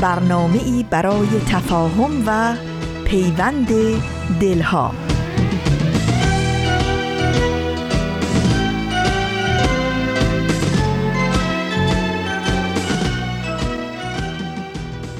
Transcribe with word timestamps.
برنامه 0.00 0.58
ای 0.64 0.86
برای 0.90 1.28
تفاهم 1.48 2.22
و 2.26 2.54
پیوند 3.04 3.68
دلها. 4.40 4.94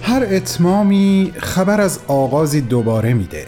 هر 0.03 0.27
اتمامی 0.31 1.33
خبر 1.39 1.81
از 1.81 1.99
آغازی 2.09 2.61
دوباره 2.61 3.15
میده. 3.15 3.47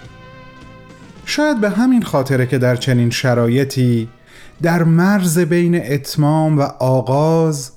شاید 1.25 1.61
به 1.61 1.71
همین 1.71 2.03
خاطره 2.03 2.47
که 2.47 2.59
در 2.59 2.77
چنین 2.77 3.11
شرایطی 3.11 4.09
در 4.62 4.83
مرز 4.83 5.39
بین 5.39 5.93
اتمام 5.93 6.59
و 6.59 6.62
آغاز 6.79 7.71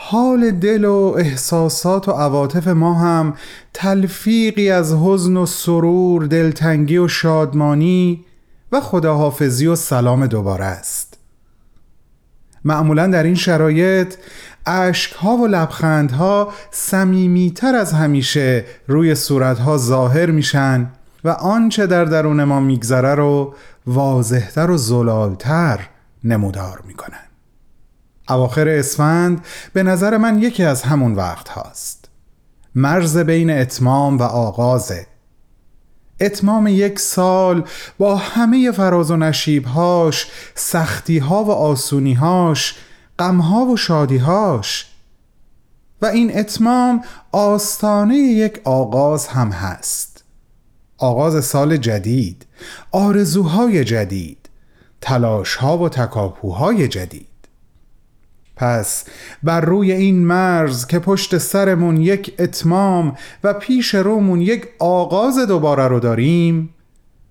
حال 0.00 0.50
دل 0.50 0.84
و 0.84 1.14
احساسات 1.18 2.08
و 2.08 2.12
عواطف 2.12 2.68
ما 2.68 2.94
هم 2.94 3.34
تلفیقی 3.74 4.70
از 4.70 4.94
حزن 4.94 5.36
و 5.36 5.46
سرور 5.46 6.26
دلتنگی 6.26 6.98
و 6.98 7.08
شادمانی 7.08 8.24
و 8.72 8.80
خداحافظی 8.80 9.66
و 9.66 9.76
سلام 9.76 10.26
دوباره 10.26 10.64
است. 10.64 11.18
معمولا 12.64 13.06
در 13.06 13.22
این 13.22 13.34
شرایط 13.34 14.14
ها 15.18 15.36
و 15.36 15.46
لبخندها 15.46 16.52
سمیمیتر 16.70 17.74
از 17.74 17.92
همیشه 17.92 18.64
روی 18.86 19.14
صورتها 19.14 19.78
ظاهر 19.78 20.30
میشن 20.30 20.90
و 21.24 21.28
آنچه 21.28 21.86
در 21.86 22.04
درون 22.04 22.44
ما 22.44 22.60
میگذره 22.60 23.14
رو 23.14 23.54
واضحتر 23.86 24.70
و 24.70 24.76
زلالتر 24.76 25.80
نمودار 26.24 26.82
می‌کنن. 26.86 27.27
اواخر 28.28 28.68
اسفند 28.68 29.44
به 29.72 29.82
نظر 29.82 30.16
من 30.16 30.42
یکی 30.42 30.64
از 30.64 30.82
همون 30.82 31.14
وقت 31.14 31.48
هاست. 31.48 32.08
مرز 32.74 33.18
بین 33.18 33.50
اتمام 33.50 34.18
و 34.18 34.22
آغازه. 34.22 35.06
اتمام 36.20 36.66
یک 36.66 36.98
سال 36.98 37.64
با 37.98 38.16
همه 38.16 38.72
فراز 38.72 39.10
و 39.10 39.16
نشیبهاش 39.16 40.26
سختیها 40.54 41.44
و 41.44 41.50
آسونیهاش 41.50 42.76
غمها 43.18 43.64
و 43.64 43.76
شادیهاش. 43.76 44.86
و 46.02 46.06
این 46.06 46.38
اتمام 46.38 47.04
آستانه 47.32 48.16
یک 48.16 48.60
آغاز 48.64 49.26
هم 49.26 49.50
هست. 49.50 50.24
آغاز 50.98 51.44
سال 51.44 51.76
جدید 51.76 52.46
آرزوهای 52.90 53.84
جدید 53.84 54.48
تلاشها 55.00 55.78
و 55.78 55.88
تکاپوهای 55.88 56.88
جدید. 56.88 57.27
پس 58.58 59.04
بر 59.42 59.60
روی 59.60 59.92
این 59.92 60.26
مرز 60.26 60.86
که 60.86 60.98
پشت 60.98 61.38
سرمون 61.38 61.96
یک 61.96 62.34
اتمام 62.38 63.16
و 63.44 63.54
پیش 63.54 63.94
رومون 63.94 64.40
یک 64.40 64.66
آغاز 64.78 65.38
دوباره 65.38 65.88
رو 65.88 66.00
داریم 66.00 66.74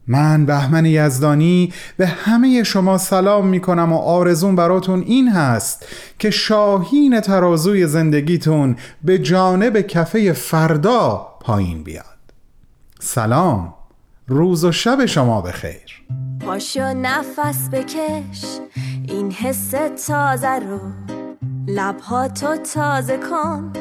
من 0.08 0.46
بهمن 0.46 0.86
یزدانی 0.86 1.74
به 1.98 2.08
همه 2.08 2.64
شما 2.64 2.98
سلام 2.98 3.48
می 3.48 3.60
کنم 3.60 3.94
و 3.94 3.98
آرزون 3.98 4.56
براتون 4.56 5.02
این 5.02 5.30
هست 5.30 5.86
که 6.20 6.30
شاهین 6.30 7.22
ترازوی 7.22 7.88
زندگیتون 7.88 8.76
به 9.04 9.20
جانب 9.20 9.82
کفه 9.82 10.34
فردا 10.34 11.28
پایین 11.42 11.84
بیاد. 11.84 12.06
سلام. 13.00 13.77
روز 14.30 14.66
و 14.66 14.72
شب 14.72 15.06
شما 15.06 15.42
بخیر. 15.42 16.04
پاشو 16.40 16.94
نفس 16.94 17.70
بکش 17.70 18.46
این 19.08 19.32
حس 19.32 19.72
تازه 20.08 20.60
رو 20.60 20.80
لبها 21.68 22.28
تازه 22.74 23.18
کن 23.18 23.74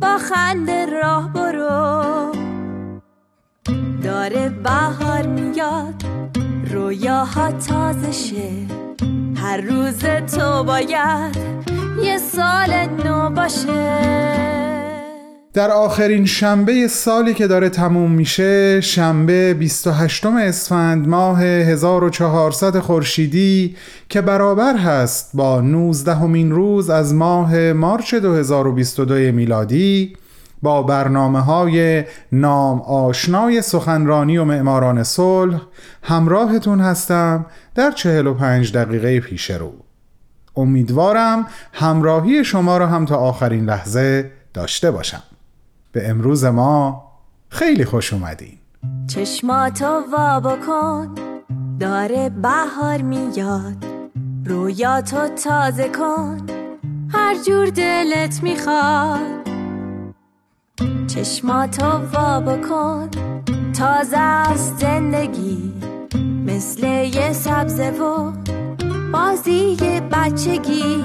با 0.00 0.18
خنده 0.18 0.86
راه 0.86 1.32
برو. 1.32 2.32
داره 4.02 4.48
بهار 4.48 5.26
میاد 5.26 6.02
رویاها 6.70 7.52
تازه 7.52 8.12
شه. 8.12 8.50
هر 9.36 9.56
روز 9.60 9.98
تو 10.04 10.64
باید 10.64 11.36
یه 12.02 12.18
سال 12.18 12.86
نو 13.04 13.30
باشه. 13.30 14.77
در 15.58 15.70
آخرین 15.70 16.24
شنبه 16.24 16.88
سالی 16.88 17.34
که 17.34 17.46
داره 17.46 17.68
تموم 17.68 18.10
میشه 18.10 18.80
شنبه 18.80 19.54
28 19.54 20.26
اسفند 20.26 21.08
ماه 21.08 21.42
1400 21.42 22.78
خورشیدی 22.78 23.76
که 24.08 24.20
برابر 24.20 24.76
هست 24.76 25.30
با 25.34 25.60
19 25.60 26.14
همین 26.14 26.52
روز 26.52 26.90
از 26.90 27.14
ماه 27.14 27.72
مارچ 27.72 28.14
2022 28.14 29.14
میلادی 29.14 30.16
با 30.62 30.82
برنامه 30.82 31.40
های 31.40 32.04
نام 32.32 32.80
آشنای 32.80 33.62
سخنرانی 33.62 34.38
و 34.38 34.44
معماران 34.44 35.02
صلح 35.02 35.60
همراهتون 36.02 36.80
هستم 36.80 37.46
در 37.74 37.90
45 37.90 38.72
دقیقه 38.72 39.20
پیش 39.20 39.50
رو. 39.50 39.72
امیدوارم 40.56 41.46
همراهی 41.72 42.44
شما 42.44 42.78
را 42.78 42.86
هم 42.86 43.04
تا 43.04 43.16
آخرین 43.16 43.64
لحظه 43.64 44.30
داشته 44.54 44.90
باشم. 44.90 45.22
به 45.92 46.08
امروز 46.08 46.44
ما 46.44 47.04
خیلی 47.48 47.84
خوش 47.84 48.12
اومدین. 48.12 48.58
چشماتو 49.06 50.02
وا 50.12 50.40
بکن 50.40 51.14
داره 51.80 52.28
بهار 52.28 53.02
میاد. 53.02 53.84
رویاتو 54.44 55.28
تازه 55.28 55.88
کن 55.88 56.36
هر 57.12 57.36
جور 57.46 57.66
دلت 57.66 58.42
می‌خواد. 58.42 59.48
چشماتو 61.06 61.86
وا 61.86 62.40
بکن 62.40 63.08
تازه 63.78 64.18
از 64.18 64.78
زندگی 64.78 65.72
مثل 66.46 66.86
یه 66.86 67.32
سبزه 67.32 67.90
و 67.90 68.32
بازی 69.12 69.76
بچگی. 70.12 71.04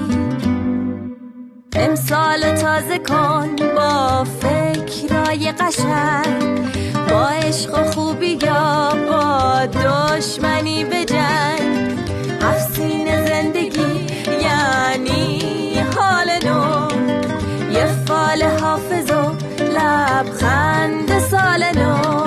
امسال 1.74 2.40
تازه 2.40 2.98
کن 2.98 3.56
با 3.76 4.24
فکرای 4.24 5.52
قشنگ 5.52 6.74
با 7.10 7.28
عشق 7.28 7.78
و 7.78 7.90
خوبی 7.90 8.38
یا 8.42 8.92
با 9.10 9.66
دشمنی 9.66 10.84
به 10.84 11.04
جنگ. 11.04 11.98
افسین 12.42 13.26
زندگی 13.26 14.06
یعنی 14.42 15.78
حال 15.96 16.30
نو 16.44 16.88
یه 17.72 17.86
فال 17.86 18.42
حافظ 18.42 19.10
و 19.10 19.32
لبخند 19.64 21.18
سال 21.18 21.64
نو. 21.76 22.23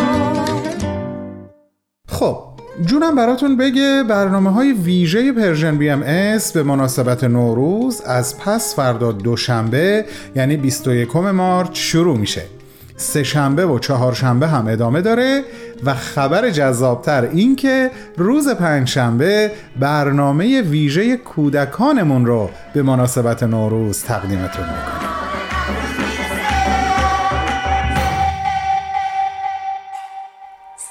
جونم 2.85 3.15
براتون 3.15 3.57
بگه 3.57 4.03
برنامه 4.09 4.51
های 4.51 4.73
ویژه 4.73 5.31
Persian 5.31 5.77
BMS 5.77 6.51
به 6.51 6.63
مناسبت 6.63 7.23
نوروز 7.23 8.01
از 8.01 8.39
پس 8.39 8.75
فردا 8.75 9.11
دوشنبه 9.11 10.05
یعنی 10.35 10.57
21 10.57 11.15
March 11.15 11.79
شروع 11.79 12.17
میشه. 12.17 12.43
سه 12.97 13.23
شنبه 13.23 13.65
و 13.65 13.79
چهارشنبه 13.79 14.47
هم 14.47 14.67
ادامه 14.67 15.01
داره 15.01 15.43
و 15.85 15.93
خبر 15.93 16.49
جذابتر 16.49 17.29
این 17.33 17.55
که 17.55 17.91
روز 18.17 18.49
پنجشنبه 18.49 19.51
برنامه 19.79 20.61
ویژه 20.61 21.17
کودکانمون 21.17 22.25
رو 22.25 22.49
به 22.73 22.83
مناسبت 22.83 23.43
نوروز 23.43 24.03
تقدیمتون 24.03 24.65
می‌کنیم. 24.65 25.16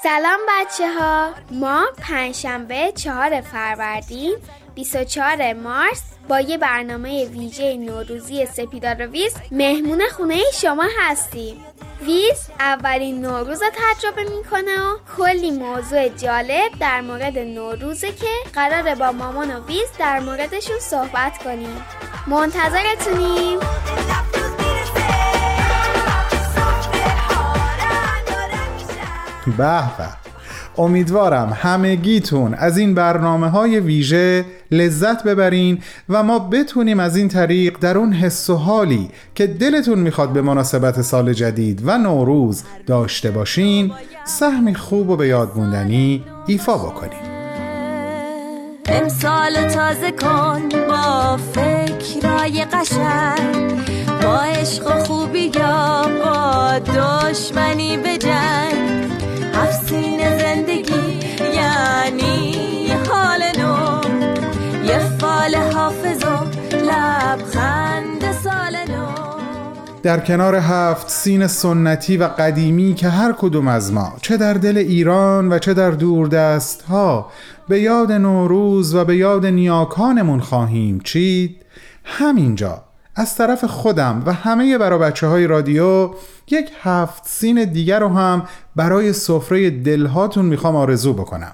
سلام 0.07 0.39
بچه 0.49 0.93
ها 0.93 1.33
ما 1.51 1.85
پنجشنبه 2.01 2.91
چهار 2.95 3.41
فروردین 3.41 4.35
24 4.75 5.53
مارس 5.53 6.01
با 6.27 6.39
یه 6.39 6.57
برنامه 6.57 7.25
ویژه 7.25 7.77
نوروزی 7.77 8.45
سپیدار 8.45 9.07
ویز 9.07 9.35
مهمون 9.51 10.01
خونه 10.15 10.39
شما 10.53 10.85
هستیم. 10.99 11.65
ویز 12.01 12.49
اولین 12.59 13.21
نوروز 13.21 13.61
رو 13.61 13.69
تجربه 13.69 14.23
می‌کنه 14.23 14.81
و 14.81 14.97
کلی 15.17 15.51
موضوع 15.51 16.09
جالب 16.09 16.71
در 16.79 17.01
مورد 17.01 17.37
نوروزه 17.37 18.11
که 18.11 18.29
قراره 18.53 18.95
با 18.95 19.11
مامان 19.11 19.55
و 19.55 19.65
ویز 19.65 19.89
در 19.99 20.19
موردشون 20.19 20.79
صحبت 20.79 21.37
کنیم. 21.43 21.85
منتظرتونیم. 22.27 23.59
به 29.51 29.97
به. 29.97 30.27
امیدوارم 30.77 31.57
همگیتون 31.61 32.53
از 32.53 32.77
این 32.77 32.93
برنامه 32.93 33.49
های 33.49 33.79
ویژه 33.79 34.45
لذت 34.71 35.23
ببرین 35.23 35.79
و 36.09 36.23
ما 36.23 36.39
بتونیم 36.39 36.99
از 36.99 37.15
این 37.15 37.27
طریق 37.27 37.77
در 37.79 37.97
اون 37.97 38.13
حس 38.13 38.49
و 38.49 38.55
حالی 38.55 39.09
که 39.35 39.47
دلتون 39.47 39.99
می‌خواد 39.99 40.29
به 40.29 40.41
مناسبت 40.41 41.01
سال 41.01 41.33
جدید 41.33 41.81
و 41.85 41.97
نوروز 41.97 42.63
داشته 42.87 43.31
باشین 43.31 43.91
سهمی 44.25 44.75
خوب 44.75 45.09
و 45.09 45.15
به 45.15 45.27
یاد 45.27 45.51
موندنی 45.55 46.23
ایفا 46.47 46.77
بکنیم 46.77 47.37
امسال 48.85 49.67
تازه 49.69 50.11
کن 50.11 50.69
با 50.89 51.37
فکرای 51.37 52.65
قشنگ 52.65 53.81
با 54.23 54.39
عشق 54.39 55.03
خوبی 55.03 55.51
یا 55.55 56.05
با 56.23 56.79
دشمنی 56.79 57.97
به 57.97 58.17
در 70.07 70.19
کنار 70.19 70.55
هفت 70.55 71.09
سین 71.09 71.47
سنتی 71.47 72.17
و 72.17 72.23
قدیمی 72.23 72.93
که 72.93 73.09
هر 73.09 73.33
کدوم 73.37 73.67
از 73.67 73.93
ما 73.93 74.13
چه 74.21 74.37
در 74.37 74.53
دل 74.53 74.77
ایران 74.77 75.53
و 75.53 75.59
چه 75.59 75.73
در 75.73 75.91
دوردست 75.91 76.81
ها 76.81 77.31
به 77.67 77.79
یاد 77.81 78.11
نوروز 78.11 78.95
و 78.95 79.05
به 79.05 79.17
یاد 79.17 79.45
نیاکانمون 79.45 80.39
خواهیم 80.39 80.99
چید. 80.99 81.65
همینجا 82.03 82.83
از 83.15 83.35
طرف 83.35 83.65
خودم 83.65 84.23
و 84.25 84.33
همه 84.33 84.77
برا 84.77 84.97
بچه 84.97 85.27
های 85.27 85.47
رادیو 85.47 86.09
یک 86.51 86.71
هفت 86.81 87.23
سین 87.25 87.63
دیگر 87.63 87.99
رو 87.99 88.09
هم 88.09 88.43
برای 88.75 89.13
سفره 89.13 89.69
دلهاتون 89.69 90.45
می‌خوام 90.45 90.75
آرزو 90.75 91.13
بکنم. 91.13 91.53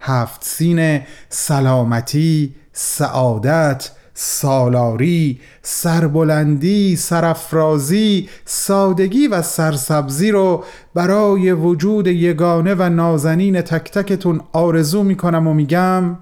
هفت 0.00 0.44
سین 0.44 1.00
سلامتی، 1.28 2.54
سعادت، 2.72 3.90
سالاری، 4.18 5.40
سربلندی، 5.62 6.96
سرفرازی، 6.96 8.28
سادگی 8.44 9.28
و 9.28 9.42
سرسبزی 9.42 10.30
رو 10.30 10.64
برای 10.94 11.52
وجود 11.52 12.06
یگانه 12.06 12.74
و 12.74 12.88
نازنین 12.88 13.60
تک 13.60 13.90
تکتون 13.90 14.40
آرزو 14.52 15.02
می‌کنم 15.02 15.46
و 15.46 15.54
میگم 15.54 16.18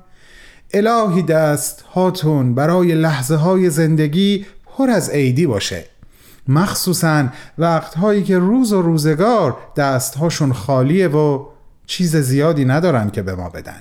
الهی 0.73 1.23
دست 1.23 1.81
هاتون 1.81 2.55
برای 2.55 2.95
لحظه 2.95 3.37
های 3.37 3.71
زندگی 3.71 4.47
پر 4.77 4.91
از 4.91 5.11
عیدی 5.11 5.47
باشه. 5.47 5.85
مخصوصا 6.49 7.29
وقتهایی 7.59 8.23
که 8.23 8.39
روز 8.39 8.73
و 8.73 8.83
روزگار 8.83 9.57
دستهاشون 9.77 10.53
خالیه 10.53 11.09
و 11.09 11.45
چیز 11.87 12.17
زیادی 12.17 12.65
ندارن 12.65 13.11
که 13.11 13.23
به 13.23 13.35
ما 13.35 13.49
بدن. 13.49 13.81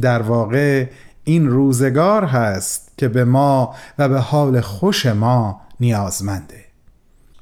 در 0.00 0.22
واقع 0.22 0.86
این 1.24 1.48
روزگار 1.48 2.24
هست 2.24 2.91
که 3.02 3.08
به 3.08 3.24
ما 3.24 3.74
و 3.98 4.08
به 4.08 4.18
حال 4.18 4.60
خوش 4.60 5.06
ما 5.06 5.60
نیازمنده. 5.80 6.64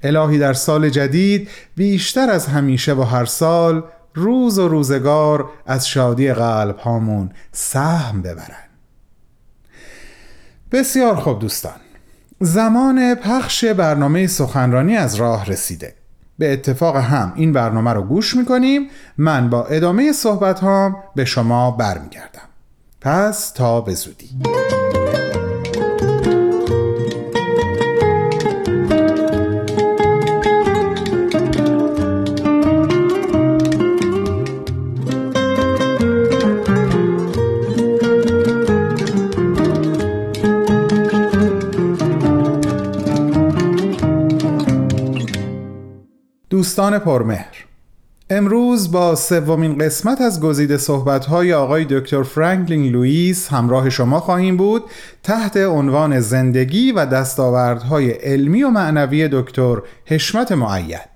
الهی 0.02 0.38
در 0.38 0.52
سال 0.52 0.90
جدید 0.90 1.48
بیشتر 1.76 2.30
از 2.30 2.46
همیشه 2.46 2.94
و 2.94 3.02
هر 3.02 3.24
سال 3.24 3.82
روز 4.14 4.58
و 4.58 4.68
روزگار 4.68 5.50
از 5.66 5.88
شادی 5.88 6.32
قلب 6.32 6.76
هامون 6.76 7.30
سهم 7.52 8.22
ببرن. 8.22 8.68
بسیار 10.72 11.16
خوب 11.16 11.38
دوستان. 11.38 11.80
زمان 12.40 13.14
پخش 13.14 13.64
برنامه 13.64 14.26
سخنرانی 14.26 14.96
از 14.96 15.14
راه 15.14 15.46
رسیده. 15.46 15.94
به 16.38 16.52
اتفاق 16.52 16.96
هم 16.96 17.32
این 17.36 17.52
برنامه 17.52 17.92
رو 17.92 18.02
گوش 18.02 18.36
می‌کنیم. 18.36 18.88
من 19.18 19.50
با 19.50 19.64
ادامه 19.64 20.12
صحبت 20.12 20.60
هام 20.60 20.96
به 21.14 21.24
شما 21.24 21.70
برمیگردم. 21.70 22.48
پس 23.00 23.50
تا 23.50 23.80
به 23.80 23.94
زودی. 23.94 24.30
دوستان 46.80 46.98
پرمهر. 46.98 47.66
امروز 48.30 48.92
با 48.92 49.14
سومین 49.14 49.78
قسمت 49.78 50.20
از 50.20 50.40
گزیده 50.40 50.76
صحبت‌های 50.76 51.52
آقای 51.54 51.86
دکتر 51.90 52.22
فرانکلین 52.22 52.92
لوئیس 52.92 53.48
همراه 53.48 53.90
شما 53.90 54.20
خواهیم 54.20 54.56
بود 54.56 54.82
تحت 55.22 55.56
عنوان 55.56 56.20
زندگی 56.20 56.92
و 56.92 57.06
دستاوردهای 57.06 58.10
علمی 58.10 58.62
و 58.62 58.70
معنوی 58.70 59.28
دکتر 59.32 59.76
حشمت 60.06 60.52
معید. 60.52 61.10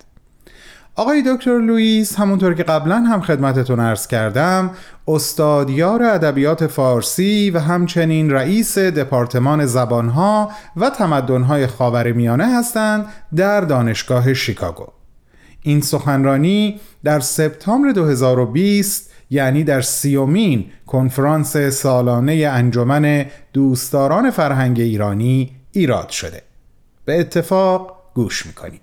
آقای 0.96 1.22
دکتر 1.26 1.58
لوئیس 1.58 2.16
همونطور 2.16 2.54
که 2.54 2.62
قبلا 2.62 2.96
هم 2.96 3.20
خدمتتون 3.20 3.80
عرض 3.80 4.06
کردم 4.06 4.70
استادیار 5.08 6.02
ادبیات 6.02 6.66
فارسی 6.66 7.50
و 7.50 7.58
همچنین 7.58 8.30
رئیس 8.30 8.78
دپارتمان 8.78 9.66
زبانها 9.66 10.50
و 10.76 10.90
تمدنهای 10.90 11.66
خاورمیانه 11.66 12.58
هستند 12.58 13.06
در 13.36 13.60
دانشگاه 13.60 14.34
شیکاگو. 14.34 15.03
این 15.66 15.80
سخنرانی 15.80 16.80
در 17.04 17.20
سپتامبر 17.20 17.92
2020 17.92 19.10
یعنی 19.30 19.64
در 19.64 19.80
سیومین 19.80 20.64
کنفرانس 20.86 21.56
سالانه 21.56 22.48
انجمن 22.52 23.26
دوستداران 23.52 24.30
فرهنگ 24.30 24.80
ایرانی 24.80 25.50
ایراد 25.72 26.08
شده. 26.08 26.42
به 27.04 27.20
اتفاق 27.20 27.96
گوش 28.14 28.46
می‌کنیم. 28.46 28.80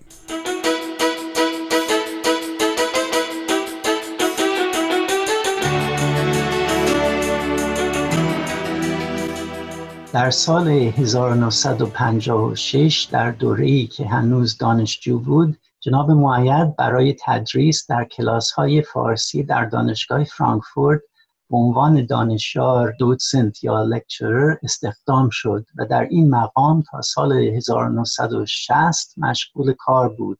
در 10.13 10.29
سال 10.29 10.67
1956 10.67 13.07
در 13.11 13.31
دوره‌ای 13.31 13.87
که 13.87 14.05
هنوز 14.05 14.57
دانشجو 14.57 15.19
بود 15.19 15.57
جناب 15.83 16.11
معید 16.11 16.75
برای 16.75 17.15
تدریس 17.25 17.87
در 17.89 18.05
کلاس 18.05 18.51
های 18.51 18.81
فارسی 18.81 19.43
در 19.43 19.65
دانشگاه 19.65 20.23
فرانکفورت 20.23 21.01
به 21.49 21.57
عنوان 21.57 22.05
دانشیار 22.05 22.95
دوتسنت 22.99 23.63
یا 23.63 23.83
لکچرر 23.83 24.57
استخدام 24.63 25.29
شد 25.31 25.65
و 25.77 25.85
در 25.85 26.07
این 26.09 26.29
مقام 26.29 26.83
تا 26.91 27.01
سال 27.01 27.31
1960 27.31 29.13
مشغول 29.17 29.73
کار 29.73 30.09
بود. 30.09 30.39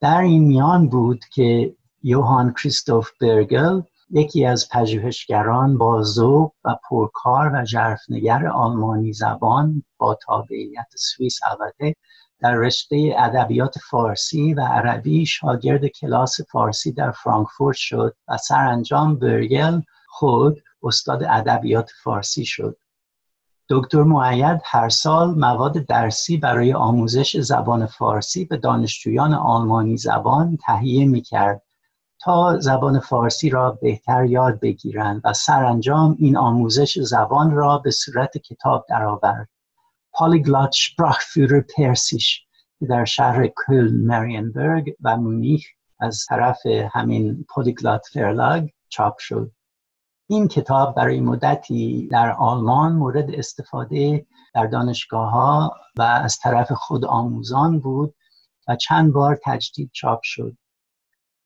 در 0.00 0.20
این 0.20 0.44
میان 0.44 0.88
بود 0.88 1.24
که 1.34 1.76
یوهان 2.02 2.52
کریستوف 2.52 3.10
برگل 3.20 3.82
یکی 4.10 4.44
از 4.46 4.68
پژوهشگران 4.68 5.78
با 5.78 6.02
ذوق 6.02 6.52
و 6.64 6.76
پرکار 6.90 7.50
و 7.54 7.64
ژرفنگر 7.64 8.46
آلمانی 8.46 9.12
زبان 9.12 9.82
با 9.98 10.18
تابعیت 10.26 10.88
سوئیس 10.96 11.38
البته 11.50 11.94
در 12.40 12.54
رشته 12.54 13.14
ادبیات 13.18 13.78
فارسی 13.90 14.54
و 14.54 14.60
عربی 14.60 15.26
شاگرد 15.26 15.86
کلاس 15.86 16.40
فارسی 16.40 16.92
در 16.92 17.10
فرانکفورت 17.10 17.76
شد 17.76 18.16
و 18.28 18.36
سرانجام 18.36 19.16
برگل 19.18 19.80
خود 20.08 20.62
استاد 20.82 21.22
ادبیات 21.22 21.90
فارسی 22.02 22.44
شد. 22.44 22.76
دکتر 23.68 24.02
معید 24.02 24.60
هر 24.64 24.88
سال 24.88 25.34
مواد 25.38 25.72
درسی 25.72 26.36
برای 26.36 26.72
آموزش 26.72 27.36
زبان 27.36 27.86
فارسی 27.86 28.44
به 28.44 28.56
دانشجویان 28.56 29.34
آلمانی 29.34 29.96
زبان 29.96 30.58
تهیه 30.66 31.06
می 31.06 31.20
کرد 31.20 31.62
تا 32.20 32.58
زبان 32.58 33.00
فارسی 33.00 33.50
را 33.50 33.78
بهتر 33.82 34.24
یاد 34.24 34.60
بگیرند 34.60 35.20
و 35.24 35.32
سرانجام 35.32 36.16
این 36.18 36.36
آموزش 36.36 36.98
زبان 36.98 37.50
را 37.50 37.78
به 37.78 37.90
صورت 37.90 38.38
کتاب 38.38 38.86
درآورد. 38.88 39.48
پالیگلات 40.18 40.72
شپراخفیرر 40.72 41.60
پرسیش 41.60 42.46
در 42.88 43.04
شهر 43.04 43.46
کل 43.46 43.90
مریانبرگ 44.04 44.96
و 45.00 45.16
مونیخ 45.16 45.62
از 46.00 46.24
طرف 46.28 46.66
همین 46.66 47.44
پالیگلات 47.48 48.06
فرلاگ 48.12 48.68
چاپ 48.88 49.18
شد. 49.18 49.52
این 50.28 50.48
کتاب 50.48 50.94
برای 50.94 51.20
مدتی 51.20 52.08
در 52.10 52.32
آلمان 52.32 52.92
مورد 52.92 53.30
استفاده 53.30 54.26
در 54.54 54.66
دانشگاه 54.66 55.30
ها 55.30 55.74
و 55.96 56.02
از 56.02 56.38
طرف 56.38 56.72
خود 56.72 57.04
آموزان 57.04 57.80
بود 57.80 58.14
و 58.68 58.76
چند 58.76 59.12
بار 59.12 59.38
تجدید 59.44 59.90
چاپ 59.92 60.20
شد. 60.22 60.56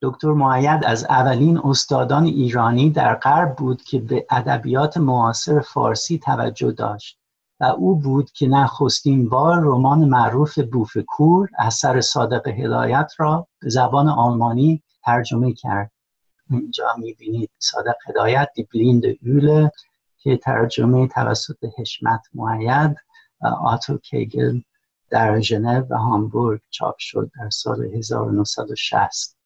دکتر 0.03 0.33
معید 0.33 0.85
از 0.85 1.05
اولین 1.05 1.59
استادان 1.59 2.25
ایرانی 2.25 2.91
در 2.91 3.15
غرب 3.15 3.57
بود 3.57 3.83
که 3.83 3.99
به 3.99 4.27
ادبیات 4.31 4.97
معاصر 4.97 5.61
فارسی 5.61 6.19
توجه 6.19 6.73
داشت. 6.73 7.20
و 7.61 7.64
او 7.64 7.97
بود 7.97 8.31
که 8.31 8.49
نخستین 8.49 9.29
بار 9.29 9.61
رمان 9.61 9.99
معروف 9.99 10.59
بوفکور 10.59 11.49
اثر 11.59 12.00
صادق 12.00 12.49
هدایت 12.49 13.12
را 13.19 13.49
به 13.61 13.69
زبان 13.69 14.09
آلمانی 14.09 14.83
ترجمه 15.05 15.52
کرد. 15.52 15.90
اینجا 16.50 16.95
می‌بینید 16.99 17.50
صادق 17.59 17.95
هدایت 18.09 18.49
دی 18.55 18.69
بلیند 18.75 19.02
اوله 19.07 19.71
که 20.19 20.37
ترجمه 20.37 21.09
توسط 21.09 21.64
حشمت 21.79 22.21
معید 22.35 22.97
آتو 23.64 23.99
کیگل 23.99 24.61
در 25.11 25.40
ژنو 25.40 25.87
و 25.90 25.97
هامبورگ 25.97 26.61
چاپ 26.71 26.95
شد 26.99 27.31
در 27.40 27.50
سال 27.50 27.85
1960 27.85 29.39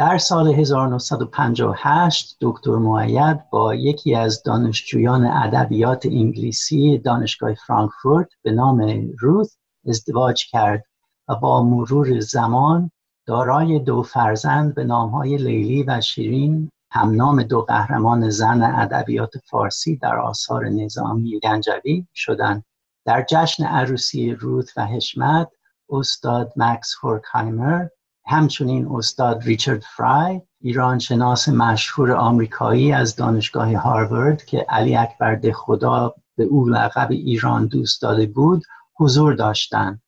در 0.00 0.18
سال 0.18 0.48
1958 0.54 2.36
دکتر 2.40 2.76
معید 2.76 3.50
با 3.50 3.74
یکی 3.74 4.14
از 4.14 4.42
دانشجویان 4.42 5.26
ادبیات 5.26 6.06
انگلیسی 6.06 6.98
دانشگاه 6.98 7.54
فرانکفورت 7.54 8.28
به 8.42 8.52
نام 8.52 9.10
روث 9.18 9.56
ازدواج 9.88 10.44
کرد 10.50 10.84
و 11.28 11.34
با 11.34 11.62
مرور 11.62 12.20
زمان 12.20 12.90
دارای 13.26 13.78
دو 13.78 14.02
فرزند 14.02 14.74
به 14.74 14.84
نامهای 14.84 15.36
لیلی 15.36 15.82
و 15.82 16.00
شیرین 16.00 16.70
همنام 16.90 17.42
دو 17.42 17.62
قهرمان 17.62 18.30
زن 18.30 18.62
ادبیات 18.62 19.38
فارسی 19.50 19.96
در 19.96 20.16
آثار 20.16 20.68
نظامی 20.68 21.40
گنجوی 21.40 22.06
شدند. 22.14 22.64
در 23.04 23.26
جشن 23.30 23.64
عروسی 23.64 24.32
روت 24.32 24.72
و 24.76 24.86
حشمت 24.86 25.48
استاد 25.90 26.52
مکس 26.56 26.94
هورکایمر 27.02 27.86
همچنین 28.30 28.88
استاد 28.90 29.42
ریچارد 29.42 29.82
فرای 29.96 30.40
ایران 30.60 30.98
شناس 30.98 31.48
مشهور 31.48 32.12
آمریکایی 32.12 32.92
از 32.92 33.16
دانشگاه 33.16 33.76
هاروارد 33.76 34.44
که 34.44 34.66
علی 34.68 34.96
اکبر 34.96 35.52
خدا 35.52 36.14
به 36.36 36.44
او 36.44 36.68
لقب 36.68 37.10
ایران 37.10 37.66
دوست 37.66 38.02
داده 38.02 38.26
بود 38.26 38.62
حضور 38.98 39.34
داشتند. 39.34 40.02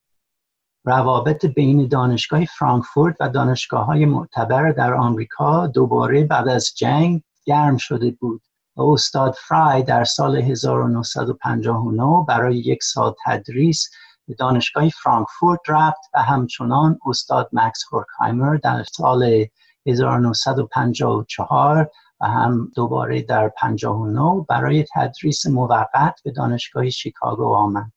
روابط 0.84 1.46
بین 1.46 1.88
دانشگاه 1.88 2.44
فرانکفورت 2.44 3.16
و 3.20 3.28
دانشگاه 3.28 3.86
های 3.86 4.06
معتبر 4.06 4.72
در 4.72 4.94
آمریکا 4.94 5.66
دوباره 5.66 6.24
بعد 6.24 6.48
از 6.48 6.72
جنگ 6.76 7.22
گرم 7.44 7.76
شده 7.76 8.10
بود 8.10 8.42
و 8.76 8.82
استاد 8.82 9.34
فرای 9.48 9.82
در 9.82 10.04
سال 10.04 10.36
1959 10.36 12.24
برای 12.28 12.56
یک 12.56 12.82
سال 12.82 13.14
تدریس 13.24 13.90
به 14.28 14.34
دانشگاه 14.34 14.88
فرانکفورت 14.88 15.60
رفت 15.68 16.00
و 16.14 16.22
همچنان 16.22 16.98
استاد 17.06 17.48
مکس 17.52 17.84
هورکهایمر 17.92 18.56
در 18.56 18.84
سال 18.84 19.46
1954 19.86 21.90
و 22.20 22.26
هم 22.26 22.70
دوباره 22.74 23.22
در 23.22 23.48
59 23.48 24.46
برای 24.48 24.84
تدریس 24.94 25.46
موقت 25.46 26.20
به 26.24 26.30
دانشگاه 26.30 26.90
شیکاگو 26.90 27.54
آمد. 27.54 27.92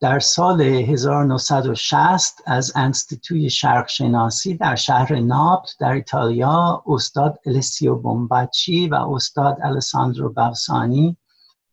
در 0.00 0.18
سال 0.18 0.60
1960 0.60 2.42
از 2.46 2.72
انستیتوی 2.76 3.50
شرقشناسی 3.50 4.56
در 4.56 4.74
شهر 4.74 5.20
ناپت 5.20 5.76
در 5.80 5.92
ایتالیا 5.92 6.82
استاد 6.86 7.38
السیو 7.46 7.94
بومباچی 7.94 8.88
و 8.88 8.94
استاد 8.94 9.56
الساندرو 9.62 10.32
بافسانی 10.32 11.16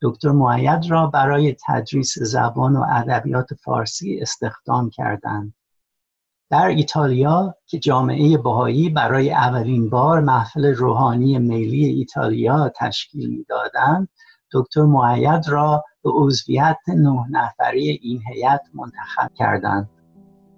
دکتر 0.05 0.31
معید 0.31 0.85
را 0.89 1.07
برای 1.07 1.55
تدریس 1.67 2.19
زبان 2.19 2.75
و 2.75 2.85
ادبیات 2.89 3.53
فارسی 3.53 4.19
استخدام 4.21 4.89
کردند. 4.89 5.53
در 6.51 6.67
ایتالیا 6.67 7.55
که 7.65 7.79
جامعه 7.79 8.37
بهایی 8.37 8.89
برای 8.89 9.31
اولین 9.31 9.89
بار 9.89 10.19
محفل 10.19 10.65
روحانی 10.65 11.39
میلی 11.39 11.85
ایتالیا 11.85 12.71
تشکیل 12.79 13.29
می‌دادند 13.29 14.09
دکتر 14.53 14.81
معید 14.81 15.47
را 15.47 15.83
به 16.03 16.09
عضویت 16.13 16.77
نه 16.87 17.25
نفری 17.29 17.89
این 17.89 18.21
هیئت 18.33 18.61
منتخب 18.73 19.33
کردند 19.35 19.89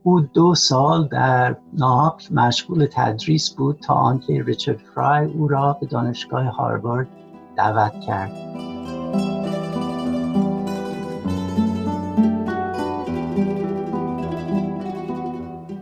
او 0.03 0.19
دو 0.19 0.55
سال 0.55 1.07
در 1.07 1.57
ناپل 1.73 2.35
مشغول 2.35 2.87
تدریس 2.93 3.49
بود 3.55 3.79
تا 3.79 3.93
آنکه 3.93 4.43
ریچارد 4.43 4.77
فرای 4.95 5.25
او 5.25 5.47
را 5.47 5.77
به 5.81 5.87
دانشگاه 5.87 6.45
هاروارد 6.45 7.07
دعوت 7.57 7.99
کرد 7.99 8.76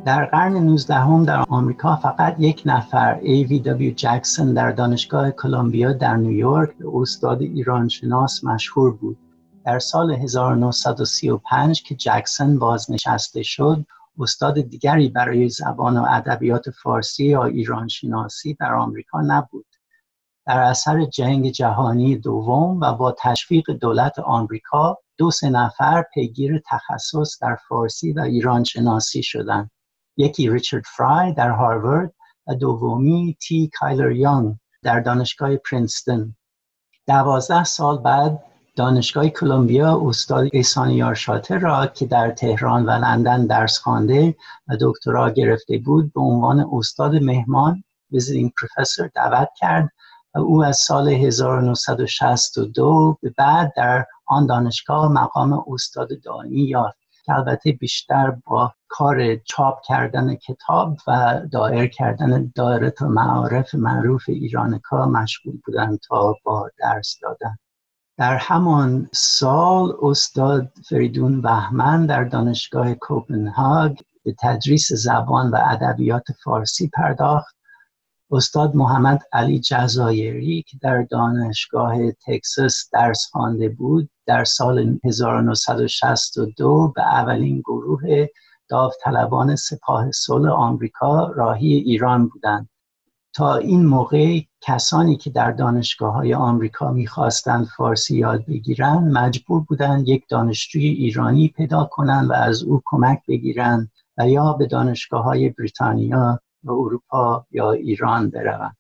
در 0.06 0.26
قرن 0.26 0.58
19 0.58 0.94
هم 0.96 1.26
در 1.26 1.46
آمریکا 1.50 1.96
فقط 1.96 2.36
یک 2.40 2.64
نفر 2.66 3.20
A.V.W. 3.20 3.94
جکسون 3.96 4.54
در 4.54 4.72
دانشگاه 4.72 5.32
کلمبیا 5.32 5.94
در 5.94 6.16
نیویورک 6.16 6.70
استاد 6.94 7.42
ایران 7.42 7.88
شناس 7.88 8.44
مشهور 8.44 8.94
بود. 8.94 9.18
در 9.66 9.80
سال 9.80 10.12
1935 10.12 11.84
که 11.84 11.96
جکسون 11.96 12.60
بازنشسته 12.60 13.44
شد 13.44 13.86
استاد 14.20 14.62
دیگری 14.62 15.10
برای 15.10 15.50
زبان 15.50 15.98
و 15.98 16.06
ادبیات 16.10 16.70
فارسی 16.70 17.26
یا 17.26 17.44
ایران 17.44 17.88
شناسی 17.88 18.54
در 18.54 18.74
آمریکا 18.74 19.22
نبود. 19.22 19.66
در 20.48 20.60
اثر 20.60 21.06
جنگ 21.06 21.50
جهانی 21.50 22.16
دوم 22.16 22.80
و 22.80 22.94
با 22.94 23.16
تشویق 23.20 23.72
دولت 23.72 24.20
آمریکا 24.20 24.98
دو 25.18 25.32
سه 25.32 25.50
نفر 25.50 26.06
پیگیر 26.14 26.62
تخصص 26.70 27.42
در 27.42 27.58
فارسی 27.70 28.14
و 28.14 28.20
ایران 28.20 28.64
شناسی 28.64 29.24
شدند. 29.24 29.72
یکی 30.18 30.50
ریچارد 30.50 30.84
فرای 30.98 31.34
در 31.34 31.50
هاروارد 31.50 32.14
و 32.48 32.56
دومی 32.56 33.38
تی 33.42 33.70
کایلر 33.80 34.12
یانگ 34.12 34.56
در 34.84 35.00
دانشگاه 35.00 35.56
پرینستون 35.56 36.36
دوازده 37.08 37.64
سال 37.64 37.98
بعد 37.98 38.44
دانشگاه 38.76 39.30
کلمبیا 39.30 40.02
استاد 40.06 40.50
ایسانیار 40.54 41.14
شاتر 41.14 41.58
را 41.58 41.88
که 41.88 42.06
در 42.06 42.32
تهران 42.32 42.86
و 42.86 42.90
لندن 42.90 43.46
درس 43.46 43.80
خوانده 43.80 44.36
و 44.68 44.78
دکترا 44.82 45.30
گرفته 45.30 45.78
بود 45.78 46.14
به 46.14 46.22
عنوان 46.22 46.70
استاد 46.74 47.16
مهمان 47.16 47.84
visiting 48.12 48.52
professor 48.60 49.10
دعوت 49.16 49.50
کرد 49.58 49.90
او 50.36 50.64
از 50.64 50.78
سال 50.78 51.10
1962 51.10 53.18
به 53.22 53.34
بعد 53.38 53.74
در 53.76 54.06
آن 54.26 54.46
دانشگاه 54.46 55.12
مقام 55.12 55.64
استاد 55.68 56.10
دائمی 56.24 56.62
یافت 56.62 56.98
البته 57.28 57.72
بیشتر 57.72 58.38
با 58.46 58.74
کار 58.88 59.36
چاپ 59.36 59.82
کردن 59.88 60.36
کتاب 60.36 60.98
و 61.08 61.42
دایر 61.52 61.88
کردن 61.88 62.52
دایره 62.56 62.94
معارف 63.02 63.76
معروف 63.76 64.24
ایرانیکا 64.28 65.06
مشغول 65.06 65.60
بودن 65.66 65.98
تا 65.98 66.36
با 66.44 66.70
درس 66.80 67.18
دادن. 67.22 67.58
در 68.18 68.38
همان 68.38 69.10
سال 69.14 69.98
استاد 70.02 70.72
فریدون 70.90 71.42
وهمن 71.42 72.06
در 72.06 72.24
دانشگاه 72.24 72.94
کوپنهاگ 72.94 73.98
به 74.24 74.36
تدریس 74.40 74.94
زبان 74.94 75.52
و 75.52 75.60
ادبیات 75.66 76.24
فارسی 76.44 76.90
پرداخت 76.94 77.55
استاد 78.32 78.76
محمد 78.76 79.22
علی 79.34 79.60
جزایری 79.60 80.64
که 80.68 80.78
در 80.82 81.02
دانشگاه 81.02 82.12
تکساس 82.12 82.90
درس 82.94 83.28
خوانده 83.32 83.70
بود 83.70 84.10
در 84.26 84.44
سال 84.44 85.00
1962 85.04 86.94
به 86.96 87.02
اولین 87.02 87.60
گروه 87.60 88.26
داوطلبان 88.70 89.56
سپاه 89.56 90.12
صلح 90.12 90.50
آمریکا 90.50 91.28
راهی 91.36 91.74
ایران 91.74 92.28
بودند. 92.28 92.70
تا 93.36 93.56
این 93.56 93.86
موقع 93.86 94.40
کسانی 94.62 95.18
که 95.18 95.30
در 95.30 95.52
دانشگاه 95.52 96.14
های 96.14 96.34
آمریکا 96.34 96.92
می‌خواستند 96.92 97.68
فارسی 97.78 98.18
یاد 98.18 98.46
بگیرند 98.46 99.18
مجبور 99.18 99.62
بودند 99.62 100.08
یک 100.08 100.24
دانشجوی 100.30 100.88
ایرانی 100.88 101.48
پیدا 101.48 101.90
کنند 101.92 102.30
و 102.30 102.34
از 102.34 102.64
او 102.64 102.82
کمک 102.86 103.22
بگیرند 103.28 103.92
و 104.18 104.30
یا 104.30 104.54
به 104.54 104.66
دانشگاه 104.66 105.24
های 105.24 105.50
بریتانیا 105.50 106.40
و 106.66 106.72
اروپا 106.72 107.46
یا 107.52 107.72
ایران 107.72 108.30
بروند 108.30 108.78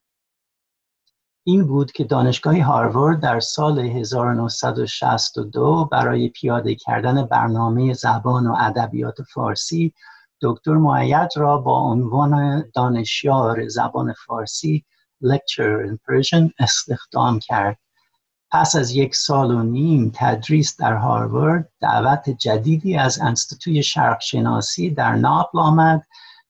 این 1.48 1.68
بود 1.68 1.92
که 1.92 2.04
دانشگاه 2.04 2.62
هاروارد 2.62 3.20
در 3.20 3.39
سال 3.39 3.80
1962 3.80 5.89
برای 5.92 6.30
پیاده 6.30 6.75
کردن 6.75 7.25
برنامه 7.25 7.94
زبان 7.94 8.48
و 8.48 8.56
ادبیات 8.60 9.22
فارسی 9.22 9.94
دکتر 10.42 10.74
معید 10.74 11.30
را 11.36 11.58
با 11.58 11.80
عنوان 11.80 12.63
دانشیار 12.74 13.68
زبان 13.68 14.13
فارسی 14.13 14.86
Lecturer 15.24 15.86
in 15.89 15.98
Persian 15.98 16.51
استخدام 16.60 17.39
کرد. 17.39 17.77
پس 18.51 18.75
از 18.75 18.92
یک 18.92 19.15
سال 19.15 19.51
و 19.51 19.63
نیم 19.63 20.12
تدریس 20.15 20.82
در 20.82 20.94
هاروارد 20.94 21.70
دعوت 21.80 22.30
جدیدی 22.30 22.98
از 22.98 23.20
انستیتوی 23.22 23.84
شرق 23.84 24.22
شناسی 24.22 24.89
در 24.89 25.15
ناپل 25.15 25.60
آمد 25.60 26.04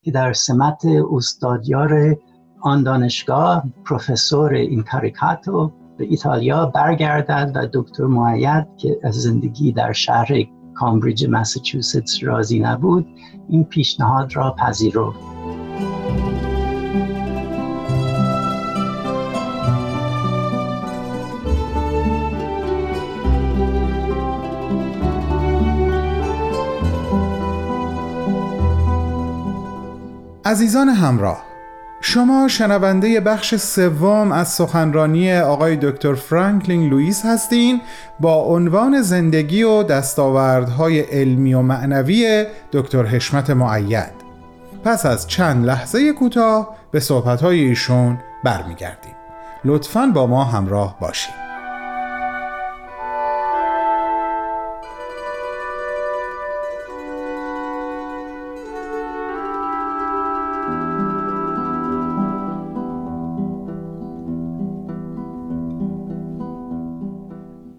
که 0.06 0.12
در 0.12 0.34
سمت 0.34 0.86
استادیار 1.12 2.18
آن 2.62 2.84
دانشگاه 2.84 3.64
پروفسور 3.86 4.54
اینکاریکاتو 4.54 5.72
به 5.98 6.06
ایتالیا 6.06 6.66
برگردد 6.66 7.52
و 7.56 7.68
دکتر 7.74 8.04
معید 8.04 8.68
که 8.78 9.00
از 9.04 9.16
زندگی 9.16 9.72
در 9.72 9.94
شهر 9.94 10.28
کامبریج 10.76 11.28
مساچوستس 11.30 12.24
راضی 12.24 12.60
نبود 12.60 13.08
این 13.50 13.64
پیشنهاد 13.64 14.36
را 14.36 14.56
پذیرفت. 14.60 15.20
عزیزان 30.46 30.90
همراه 30.90 31.44
شما 32.02 32.48
شنونده 32.48 33.20
بخش 33.20 33.56
سوم 33.56 34.32
از 34.32 34.48
سخنرانی 34.48 35.34
آقای 35.34 35.76
دکتر 35.76 36.14
فرانکلین 36.14 36.90
لوئیس 36.90 37.26
هستین 37.26 37.82
با 38.20 38.36
عنوان 38.36 39.02
زندگی 39.02 39.64
و 39.64 39.84
دستاوردهای 39.84 41.00
علمی 41.00 41.54
و 41.54 41.62
معنوی 41.62 42.46
دکتر 42.72 43.06
حشمت 43.06 43.50
معید. 43.50 44.14
پس 44.84 45.06
از 45.06 45.28
چند 45.28 45.66
لحظه 45.66 46.14
کوتاه 46.14 46.76
به 46.92 47.00
صحبتهای 47.00 47.60
ایشون 47.60 48.18
برمیگردیم. 48.44 49.16
لطفاً 49.66 50.12
با 50.14 50.28
ما 50.28 50.44
همراه 50.44 51.00
باشید. 51.00 51.45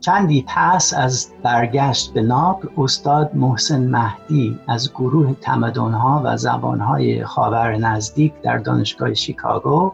چندی 0.06 0.44
پس 0.48 0.94
از 0.94 1.32
برگشت 1.42 2.12
به 2.12 2.22
ناپل 2.22 2.68
استاد 2.78 3.34
محسن 3.34 3.90
مهدی 3.90 4.60
از 4.68 4.92
گروه 4.92 5.34
تمدنها 5.40 6.22
و 6.24 6.36
زبانهای 6.36 7.24
خاور 7.24 7.76
نزدیک 7.76 8.32
در 8.42 8.58
دانشگاه 8.58 9.14
شیکاگو 9.14 9.92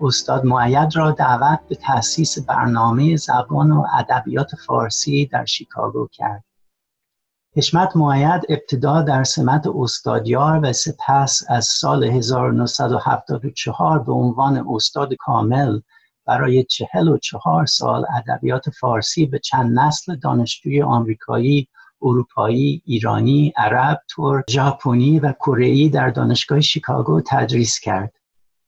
استاد 0.00 0.44
معید 0.44 0.96
را 0.96 1.10
دعوت 1.10 1.60
به 1.68 1.74
تأسیس 1.74 2.38
برنامه 2.38 3.16
زبان 3.16 3.72
و 3.72 3.84
ادبیات 3.98 4.50
فارسی 4.66 5.26
در 5.26 5.44
شیکاگو 5.44 6.08
کرد. 6.12 6.44
حشمت 7.56 7.96
معید 7.96 8.42
ابتدا 8.48 9.02
در 9.02 9.24
سمت 9.24 9.66
استادیار 9.66 10.60
و 10.62 10.72
سپس 10.72 11.42
از 11.48 11.64
سال 11.64 12.04
1974 12.04 13.98
به 13.98 14.12
عنوان 14.12 14.66
استاد 14.68 15.14
کامل 15.14 15.80
برای 16.26 16.64
چهل 16.64 17.08
و 17.08 17.18
چهار 17.18 17.66
سال 17.66 18.04
ادبیات 18.16 18.70
فارسی 18.70 19.26
به 19.26 19.38
چند 19.38 19.78
نسل 19.78 20.16
دانشجوی 20.16 20.82
آمریکایی، 20.82 21.68
اروپایی، 22.02 22.82
ایرانی، 22.86 23.52
عرب، 23.56 24.00
ترک، 24.16 24.44
ژاپنی 24.50 25.20
و 25.20 25.32
کره 25.32 25.88
در 25.88 26.10
دانشگاه 26.10 26.60
شیکاگو 26.60 27.20
تدریس 27.26 27.80
کرد. 27.80 28.12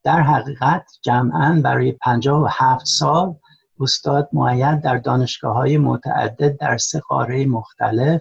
در 0.05 0.21
حقیقت 0.21 0.85
جمعا 1.03 1.61
برای 1.65 1.93
57 1.93 2.87
سال 2.87 3.35
استاد 3.81 4.29
معید 4.33 4.81
در 4.81 4.97
دانشگاه 4.97 5.55
های 5.57 5.79
متعدد 5.79 6.57
در 6.57 6.77
سه 6.77 7.01
قاره 7.01 7.47
مختلف 7.47 8.21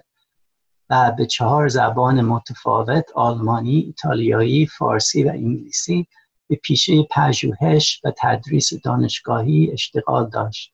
و 0.90 1.12
به 1.18 1.26
چهار 1.26 1.68
زبان 1.68 2.22
متفاوت 2.22 3.06
آلمانی، 3.16 3.76
ایتالیایی، 3.76 4.66
فارسی 4.66 5.24
و 5.24 5.30
انگلیسی 5.30 6.08
به 6.48 6.56
پیشه 6.56 7.04
پژوهش 7.12 8.02
و 8.04 8.12
تدریس 8.18 8.74
دانشگاهی 8.74 9.70
اشتغال 9.74 10.30
داشت 10.30 10.74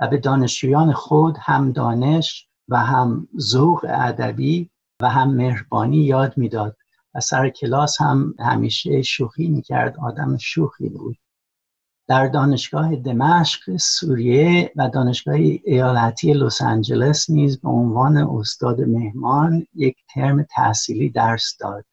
و 0.00 0.08
به 0.08 0.18
دانشجویان 0.18 0.92
خود 0.92 1.36
هم 1.40 1.72
دانش 1.72 2.48
و 2.68 2.76
هم 2.76 3.28
ذوق 3.38 3.86
ادبی 3.88 4.70
و 5.00 5.08
هم 5.08 5.34
مهربانی 5.34 5.96
یاد 5.96 6.38
می‌داد 6.38 6.76
و 7.14 7.20
سر 7.20 7.48
کلاس 7.48 8.00
هم 8.00 8.34
همیشه 8.38 9.02
شوخی 9.02 9.48
می‌کرد 9.48 9.96
آدم 9.98 10.36
شوخی 10.36 10.88
بود. 10.88 11.16
در 12.08 12.26
دانشگاه 12.26 12.96
دمشق 12.96 13.76
سوریه 13.76 14.72
و 14.76 14.88
دانشگاه 14.88 15.34
ایالتی 15.64 16.32
لس 16.32 16.62
آنجلس 16.62 17.30
نیز 17.30 17.60
به 17.60 17.68
عنوان 17.68 18.16
استاد 18.16 18.80
مهمان 18.80 19.66
یک 19.74 19.96
ترم 20.14 20.42
تحصیلی 20.42 21.10
درس 21.10 21.56
داد. 21.60 21.84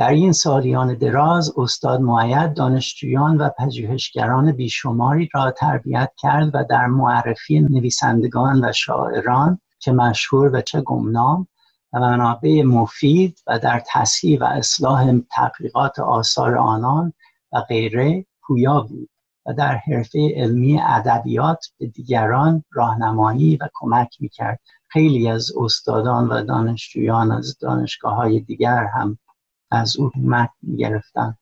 در 0.00 0.10
این 0.10 0.32
سالیان 0.32 0.94
دراز 0.94 1.52
استاد 1.56 2.00
معید 2.00 2.54
دانشجویان 2.54 3.36
و 3.36 3.48
پژوهشگران 3.58 4.52
بیشماری 4.52 5.28
را 5.34 5.50
تربیت 5.50 6.12
کرد 6.16 6.50
و 6.54 6.64
در 6.70 6.86
معرفی 6.86 7.60
نویسندگان 7.60 8.64
و 8.64 8.72
شاعران 8.72 9.60
چه 9.78 9.92
مشهور 9.92 10.56
و 10.56 10.60
چه 10.60 10.80
گمنام 10.80 11.48
و 11.92 12.00
منابع 12.00 12.62
مفید 12.62 13.38
و 13.46 13.58
در 13.58 13.82
تصحیح 13.92 14.40
و 14.40 14.44
اصلاح 14.44 15.20
تحقیقات 15.30 15.98
آثار 15.98 16.56
آنان 16.56 17.12
و 17.52 17.60
غیره 17.60 18.26
پویا 18.42 18.80
بود 18.80 19.10
و 19.46 19.52
در 19.52 19.74
حرفه 19.76 20.32
علمی 20.36 20.80
ادبیات 20.80 21.66
به 21.78 21.86
دیگران 21.86 22.64
راهنمایی 22.72 23.56
و 23.56 23.68
کمک 23.74 24.16
می‌کرد. 24.20 24.60
خیلی 24.88 25.28
از 25.28 25.52
استادان 25.56 26.28
و 26.28 26.44
دانشجویان 26.44 27.32
از 27.32 27.58
دانشگاه 27.58 28.14
های 28.14 28.40
دیگر 28.40 28.84
هم 28.84 29.18
از 29.70 29.96
او 29.96 30.10
کمک 30.10 30.50
گرفتن 30.78 31.36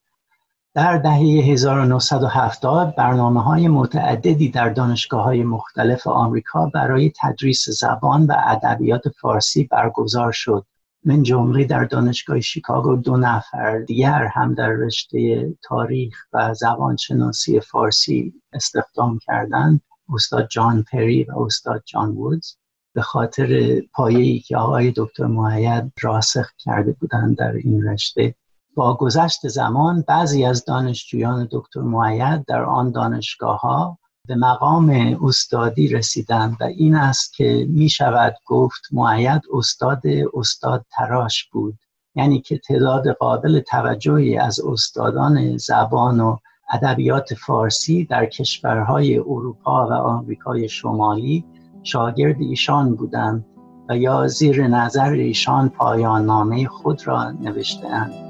در 0.79 0.99
دهه 0.99 1.21
1970 1.53 2.95
برنامه 2.95 3.43
های 3.43 3.69
متعددی 3.69 4.49
در 4.49 4.69
دانشگاه 4.69 5.25
های 5.25 5.43
مختلف 5.43 6.07
آمریکا 6.07 6.67
برای 6.67 7.13
تدریس 7.21 7.69
زبان 7.69 8.27
و 8.27 8.35
ادبیات 8.47 9.09
فارسی 9.09 9.65
برگزار 9.65 10.33
شد. 10.33 10.67
من 11.05 11.23
جمله 11.23 11.65
در 11.65 11.85
دانشگاه 11.85 12.41
شیکاگو 12.41 12.97
دو 12.97 13.17
نفر 13.17 13.79
دیگر 13.79 14.25
هم 14.25 14.55
در 14.55 14.69
رشته 14.69 15.49
تاریخ 15.63 16.17
و 16.33 16.55
زبانشناسی 16.55 17.61
فارسی 17.61 18.35
استخدام 18.53 19.19
کردند 19.27 19.81
استاد 20.15 20.49
جان 20.49 20.85
پری 20.93 21.25
و 21.25 21.39
استاد 21.39 21.83
جان 21.87 22.11
وودز. 22.11 22.57
به 22.95 23.03
خاطر 23.03 23.81
پایه‌ای 23.93 24.39
که 24.39 24.57
آقای 24.57 24.93
دکتر 24.97 25.27
معید 25.27 25.93
راسخ 26.03 26.51
کرده 26.59 26.97
بودند 27.01 27.37
در 27.37 27.53
این 27.53 27.89
رشته. 27.89 28.35
با 28.75 28.95
گذشت 28.95 29.49
زمان 29.49 30.05
بعضی 30.09 30.45
از 30.45 30.65
دانشجویان 30.65 31.49
دکتر 31.51 31.81
معید 31.81 32.45
در 32.47 32.63
آن 32.63 32.91
دانشگاه 32.91 33.61
ها 33.61 33.99
به 34.29 34.35
مقام 34.35 34.91
استادی 35.25 35.89
رسیدند 35.89 36.57
و 36.61 36.65
این 36.65 36.95
است 36.95 37.35
که 37.35 37.67
می 37.69 37.89
شود 37.89 38.35
گفت 38.47 38.83
معید 38.93 39.43
استاد 39.53 40.03
استاد 40.35 40.85
تراش 40.91 41.45
بود. 41.45 41.79
یعنی 42.15 42.41
که 42.41 42.59
تعداد 42.59 43.09
قابل 43.09 43.61
توجهی 43.61 44.39
از 44.39 44.61
استادان 44.61 45.57
زبان 45.57 46.21
و 46.21 46.37
ادبیات 46.71 47.35
فارسی 47.35 48.05
در 48.05 48.27
کشورهای 48.27 49.19
اروپا 49.19 49.89
و 49.89 49.93
آمریکای 49.93 50.69
شمالی 50.69 51.45
شاگرد 51.83 52.41
ایشان 52.41 52.95
بودند 52.95 53.45
و 53.89 53.97
یا 53.97 54.27
زیر 54.27 54.67
نظر 54.67 55.11
ایشان 55.11 55.69
پایان 55.69 56.25
نامه 56.25 56.67
خود 56.67 57.07
را 57.07 57.31
نوشتهاند. 57.31 58.29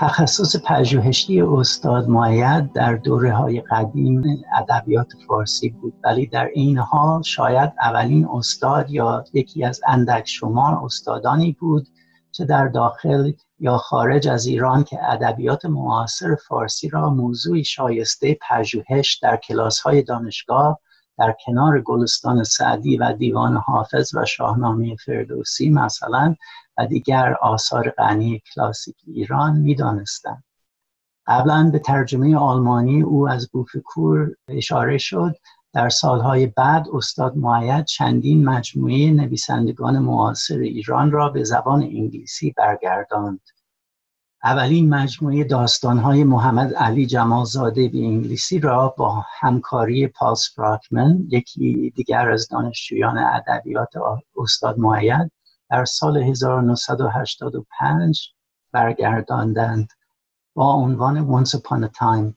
تخصص 0.00 0.56
پژوهشی 0.64 1.40
استاد 1.40 2.08
معید 2.08 2.72
در 2.72 2.94
دوره 2.94 3.32
های 3.32 3.60
قدیم 3.60 4.22
ادبیات 4.58 5.12
فارسی 5.28 5.68
بود 5.68 5.94
ولی 6.04 6.26
در 6.26 6.48
این 6.54 6.78
حال 6.78 7.22
شاید 7.22 7.72
اولین 7.82 8.28
استاد 8.32 8.90
یا 8.90 9.24
یکی 9.32 9.64
از 9.64 9.80
اندک 9.88 10.28
شمار 10.28 10.84
استادانی 10.84 11.56
بود 11.60 11.88
چه 12.32 12.44
در 12.44 12.68
داخل 12.68 13.32
یا 13.58 13.76
خارج 13.76 14.28
از 14.28 14.46
ایران 14.46 14.84
که 14.84 14.98
ادبیات 15.12 15.64
معاصر 15.64 16.34
فارسی 16.34 16.88
را 16.88 17.10
موضوعی 17.10 17.64
شایسته 17.64 18.38
پژوهش 18.48 19.14
در 19.22 19.36
کلاس 19.36 19.80
های 19.80 20.02
دانشگاه 20.02 20.80
در 21.18 21.34
کنار 21.46 21.80
گلستان 21.80 22.44
سعدی 22.44 22.96
و 22.96 23.12
دیوان 23.12 23.56
حافظ 23.56 24.14
و 24.14 24.24
شاهنامه 24.24 24.96
فردوسی 24.96 25.70
مثلا 25.70 26.34
و 26.78 26.86
دیگر 26.86 27.34
آثار 27.42 27.90
غنی 27.90 28.42
کلاسیک 28.54 28.96
ایران 29.06 29.56
می‌دانستند. 29.56 30.44
قبلا 31.26 31.70
به 31.72 31.78
ترجمه 31.78 32.36
آلمانی 32.36 33.02
او 33.02 33.28
از 33.28 33.48
بوفکور 33.50 34.34
اشاره 34.48 34.98
شد. 34.98 35.34
در 35.72 35.88
سالهای 35.88 36.46
بعد 36.46 36.86
استاد 36.92 37.36
معید 37.36 37.84
چندین 37.84 38.44
مجموعه 38.44 39.10
نویسندگان 39.10 39.98
معاصر 39.98 40.58
ایران 40.58 41.10
را 41.10 41.28
به 41.28 41.44
زبان 41.44 41.82
انگلیسی 41.82 42.54
برگرداند. 42.56 43.40
اولین 44.44 44.94
مجموعه 44.94 45.44
داستانهای 45.44 46.24
محمد 46.24 46.74
علی 46.74 47.06
جمالزاده 47.06 47.88
به 47.88 47.98
انگلیسی 47.98 48.58
را 48.58 48.94
با 48.98 49.24
همکاری 49.40 50.06
پالس 50.06 50.54
فراکمن 50.56 51.18
یکی 51.28 51.92
دیگر 51.96 52.30
از 52.30 52.48
دانشجویان 52.48 53.18
ادبیات 53.18 53.90
استاد 54.36 54.78
معید 54.78 55.30
در 55.70 55.84
سال 55.84 56.16
1985 56.16 58.32
برگرداندند 58.72 59.88
با 60.54 60.72
عنوان 60.72 61.44
Once 61.44 61.50
Upon 61.50 61.84
a 61.84 61.88
Time 61.88 62.34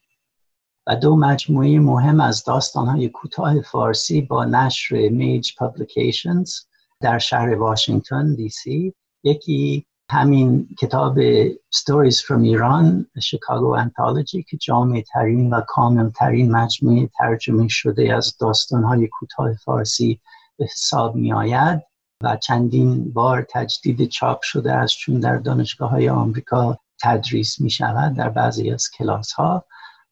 دو 0.96 1.16
مجموعه 1.16 1.80
مهم 1.80 2.20
از 2.20 2.44
داستانهای 2.44 3.10
کوتاه 3.10 3.62
فارسی 3.62 4.22
با 4.22 4.46
نشر 4.46 5.10
میج 5.10 5.56
پابلیکیشنز 5.58 6.54
در 7.02 7.20
شهر 7.20 7.56
واشنگتن 7.56 8.36
دی 8.36 8.50
سی 8.50 8.94
یکی 9.24 9.86
همین 10.12 10.68
کتاب 10.80 11.20
Stories 11.50 12.18
from 12.28 12.42
ایران 12.42 13.06
شیکاگو 13.22 13.68
انتالوجی 13.68 14.44
که 14.44 14.58
جامع 14.58 15.04
ترین 15.14 15.54
و 15.54 15.62
کامل 15.68 16.10
ترین 16.10 16.52
مجموعه 16.52 17.10
ترجمه 17.18 17.68
شده 17.68 18.16
از 18.16 18.38
داستانهای 18.38 19.08
کوتاه 19.08 19.54
فارسی 19.54 20.20
به 20.58 20.66
حساب 20.66 21.16
می 21.16 21.34
آید 21.34 21.82
و 22.24 22.38
چندین 22.38 23.14
بار 23.14 23.48
تجدید 23.50 24.06
چاپ 24.06 24.42
شده 24.42 24.74
است 24.74 24.98
چون 24.98 25.20
در 25.20 25.38
دانشگاه 25.38 25.90
های 25.90 26.10
آمریکا 26.10 26.78
تدریس 27.04 27.62
می 27.62 27.70
شود 27.70 28.14
در 28.14 28.30
بعضی 28.30 28.72
از 28.72 28.90
کلاس 28.98 29.32
ها 29.32 29.66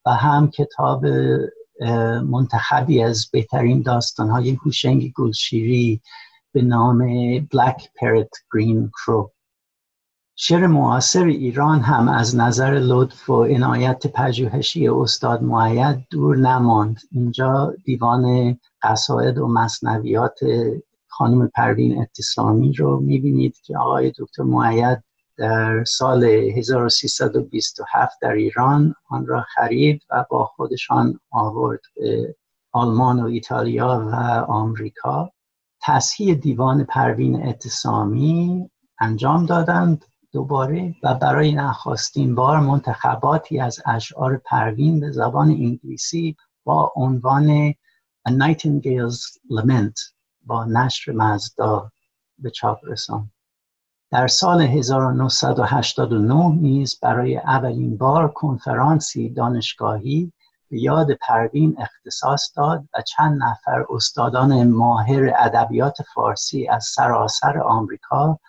و 0.06 0.10
هم 0.14 0.50
کتاب 0.50 1.06
منتخبی 2.30 3.04
از 3.04 3.30
بهترین 3.32 3.82
داستان 3.82 4.30
های 4.30 4.52
هوشنگ 4.52 5.12
گلشیری 5.14 6.02
به 6.52 6.62
نام 6.62 7.00
Black 7.40 7.82
Parrot 7.82 8.32
Green 8.56 8.90
Crow. 8.90 9.30
شعر 10.36 10.68
معاصر 10.68 11.26
ایران 11.26 11.80
هم 11.80 12.08
از 12.08 12.36
نظر 12.36 12.72
لطف 12.72 13.30
و 13.30 13.44
عنایت 13.44 14.08
پژوهشی 14.08 14.88
استاد 14.88 15.44
معید 15.44 16.08
دور 16.10 16.38
نماند. 16.38 16.98
اینجا 17.12 17.74
دیوان 17.86 18.58
قصاید 18.82 19.38
و 19.38 19.48
مصنویات 19.48 20.40
خانم 21.08 21.48
پروین 21.48 22.02
اتصامی 22.02 22.74
رو 22.74 23.00
می‌بینید 23.00 23.58
که 23.64 23.78
آقای 23.78 24.14
دکتر 24.20 24.44
معید 24.44 25.04
در 25.40 25.84
سال 25.84 26.24
1327 26.24 28.22
در 28.22 28.32
ایران 28.32 28.96
آن 29.10 29.26
را 29.26 29.42
خرید 29.42 30.02
و 30.10 30.26
با 30.30 30.46
خودشان 30.46 31.20
آورد 31.32 31.80
به 31.96 32.36
آلمان 32.72 33.20
و 33.20 33.26
ایتالیا 33.26 34.08
و 34.12 34.16
آمریکا. 34.52 35.32
تصحیح 35.82 36.34
دیوان 36.34 36.84
پروین 36.84 37.48
اتصامی 37.48 38.70
انجام 39.00 39.46
دادند 39.46 40.06
دوباره 40.32 40.96
و 41.04 41.14
برای 41.14 41.52
نخواستین 41.52 42.36
بار 42.36 42.60
منتخباتی 42.60 43.60
از 43.60 43.80
اشعار 43.86 44.42
پروین 44.46 45.00
به 45.00 45.12
زبان 45.12 45.50
انگلیسی 45.50 46.36
با 46.64 46.92
عنوان 46.96 47.72
A 48.28 48.32
Nightingale's 48.32 49.40
Lament 49.52 50.14
با 50.42 50.66
نشر 50.66 51.12
مزدا 51.12 51.92
به 52.40 52.50
چاپ 52.50 52.80
رساند. 52.84 53.32
در 54.12 54.28
سال 54.28 54.62
1989 54.62 56.56
نیز 56.62 57.00
برای 57.02 57.38
اولین 57.38 57.98
بار 57.98 58.32
کنفرانسی 58.32 59.30
دانشگاهی 59.30 60.34
به 60.70 60.82
یاد 60.82 61.12
پروین 61.12 61.76
اختصاص 61.80 62.52
داد 62.56 62.84
و 62.94 63.02
چند 63.02 63.44
نفر 63.44 63.86
استادان 63.90 64.68
ماهر 64.68 65.34
ادبیات 65.38 65.98
فارسی 66.16 66.68
از 66.68 66.84
سراسر 66.84 67.60
آمریکا 67.60 68.40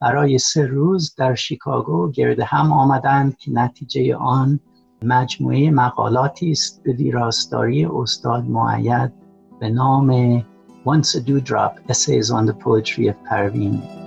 برای 0.00 0.38
سه 0.38 0.66
روز 0.66 1.14
در 1.14 1.34
شیکاگو 1.34 2.10
گرد 2.10 2.40
هم 2.40 2.72
آمدند 2.72 3.36
که 3.36 3.50
نتیجه 3.50 4.16
آن 4.16 4.60
مجموعه 5.02 5.70
مقالاتی 5.70 6.50
است 6.50 6.82
به 6.82 6.92
ویراستاری 6.92 7.84
استاد 7.84 8.44
معید 8.44 9.12
به 9.60 9.68
نام 9.68 10.40
Once 10.84 11.14
a 11.14 11.20
Dewdrop 11.20 11.78
Essays 11.90 12.30
on 12.30 12.46
the 12.46 12.54
Poetry 12.54 13.08
of 13.08 13.16
Parveen. 13.28 13.99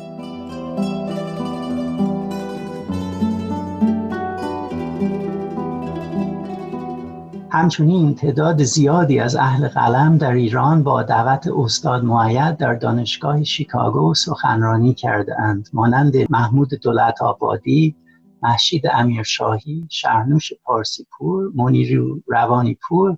همچنین 7.63 8.15
تعداد 8.15 8.63
زیادی 8.63 9.19
از 9.19 9.35
اهل 9.35 9.67
قلم 9.67 10.17
در 10.17 10.31
ایران 10.31 10.83
با 10.83 11.03
دعوت 11.03 11.47
استاد 11.47 12.03
معید 12.03 12.57
در 12.57 12.73
دانشگاه 12.73 13.43
شیکاگو 13.43 14.13
سخنرانی 14.13 14.93
کرده 14.93 15.41
اند 15.41 15.69
مانند 15.73 16.13
محمود 16.31 16.73
دولت 16.73 17.21
آبادی، 17.21 17.95
محشید 18.41 18.87
امیرشاهی، 18.87 19.87
شهرنوش 19.89 20.53
پارسی 20.63 21.07
پور، 21.11 21.51
منیر 21.55 22.01
روانی 22.27 22.77
پور، 22.87 23.17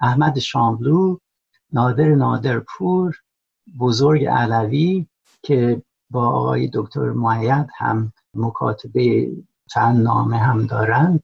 احمد 0.00 0.38
شاملو، 0.38 1.18
نادر 1.72 2.14
نادر 2.14 2.58
پور، 2.58 3.16
بزرگ 3.78 4.24
علوی 4.24 5.06
که 5.42 5.82
با 6.10 6.28
آقای 6.28 6.70
دکتر 6.74 7.10
معید 7.10 7.66
هم 7.76 8.12
مکاتبه 8.34 9.32
چند 9.70 10.02
نامه 10.02 10.36
هم 10.38 10.66
دارند. 10.66 11.22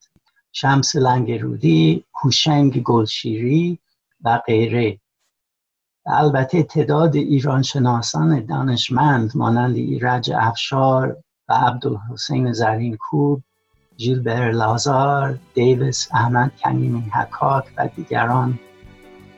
شمس 0.53 0.97
لنگرودی، 0.97 2.05
هوشنگ 2.23 2.83
گلشیری 2.83 3.79
و 4.25 4.41
غیره. 4.47 5.01
البته 6.07 6.63
تعداد 6.63 7.17
ایران 7.17 7.63
شناسان 7.63 8.47
دانشمند 8.47 9.33
مانند 9.35 9.77
ایرج 9.77 10.31
افشار 10.35 11.17
و 11.49 11.53
عبدالحسین 11.53 12.53
زرین 12.53 12.97
کوب 12.97 13.43
جیلبر 13.97 14.51
لازار، 14.51 15.39
دیویس 15.55 16.09
احمد 16.13 16.53
کنیمی 16.63 17.11
حکاک 17.15 17.65
و 17.77 17.89
دیگران 17.97 18.59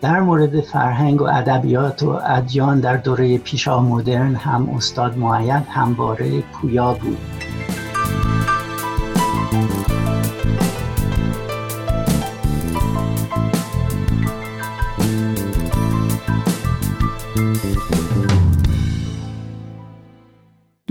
در 0.01 0.21
مورد 0.21 0.61
فرهنگ 0.61 1.21
و 1.21 1.25
ادبیات 1.25 2.03
و 2.03 2.21
ادیان 2.25 2.81
در 2.81 2.97
دوره 2.97 3.39
پیشا 3.39 3.83
مدرن 3.83 4.35
هم 4.35 4.71
استاد 4.71 5.19
معید 5.19 5.67
همواره 5.69 6.41
پویا 6.41 6.95
بود. 6.95 7.19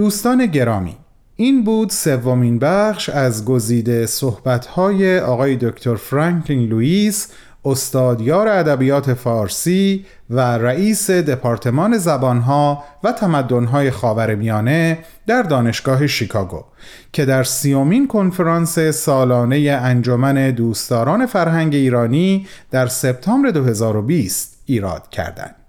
دوستان 0.01 0.45
گرامی 0.45 0.95
این 1.35 1.63
بود 1.63 1.89
سومین 1.89 2.59
بخش 2.59 3.09
از 3.09 3.45
گزیده 3.45 4.05
صحبت‌های 4.05 5.19
آقای 5.19 5.55
دکتر 5.55 5.95
فرانکلین 5.95 6.69
لوئیس 6.69 7.27
استادیار 7.65 8.47
ادبیات 8.47 9.13
فارسی 9.13 10.05
و 10.29 10.39
رئیس 10.39 11.11
دپارتمان 11.11 11.97
زبانها 11.97 12.83
و 13.03 13.11
تمدنهای 13.11 13.91
خاورمیانه 13.91 14.97
در 15.27 15.41
دانشگاه 15.41 16.07
شیکاگو 16.07 16.63
که 17.13 17.25
در 17.25 17.43
سیومین 17.43 18.07
کنفرانس 18.07 18.79
سالانه 18.79 19.79
انجمن 19.81 20.51
دوستداران 20.51 21.25
فرهنگ 21.25 21.75
ایرانی 21.75 22.47
در 22.71 22.87
سپتامبر 22.87 23.49
2020 23.49 24.63
ایراد 24.65 25.09
کردند. 25.09 25.60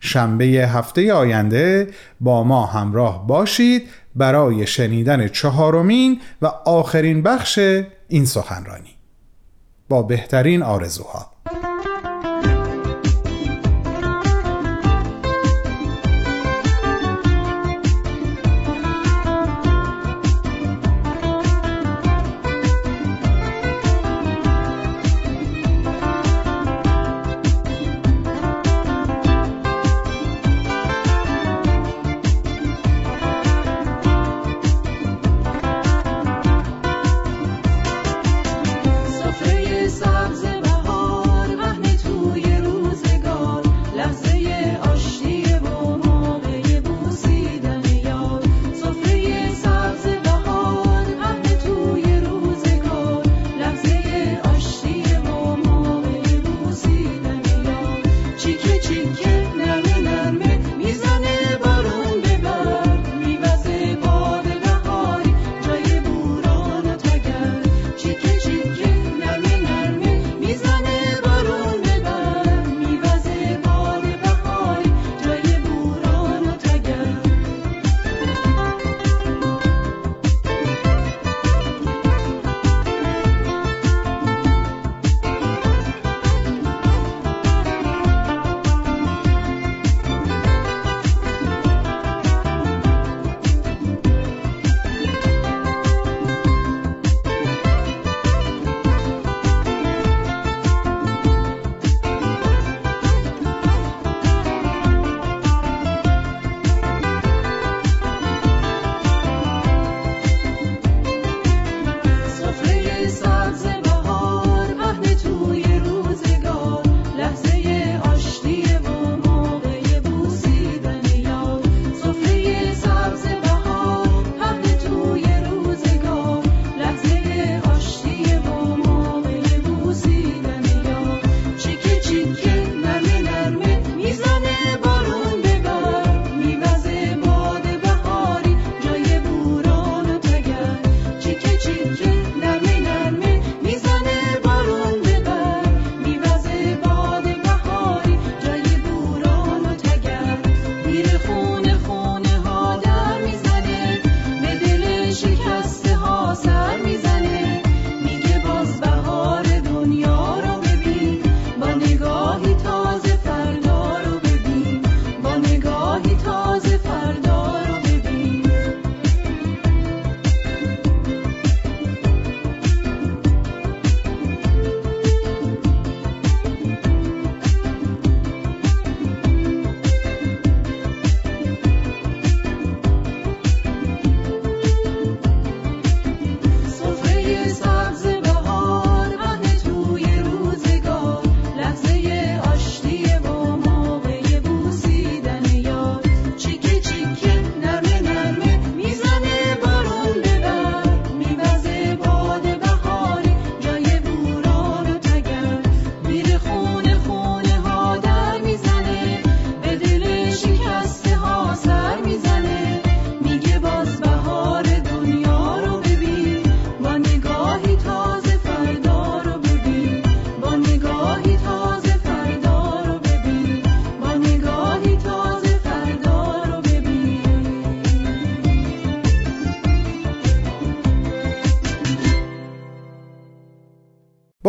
شنبه 0.00 0.44
هفته 0.44 1.12
آینده 1.12 1.88
با 2.20 2.44
ما 2.44 2.66
همراه 2.66 3.26
باشید 3.26 3.88
برای 4.14 4.66
شنیدن 4.66 5.28
چهارمین 5.28 6.20
و 6.42 6.46
آخرین 6.64 7.22
بخش 7.22 7.58
این 8.08 8.24
سخنرانی. 8.24 8.96
با 9.88 10.02
بهترین 10.02 10.62
آرزوها. 10.62 11.29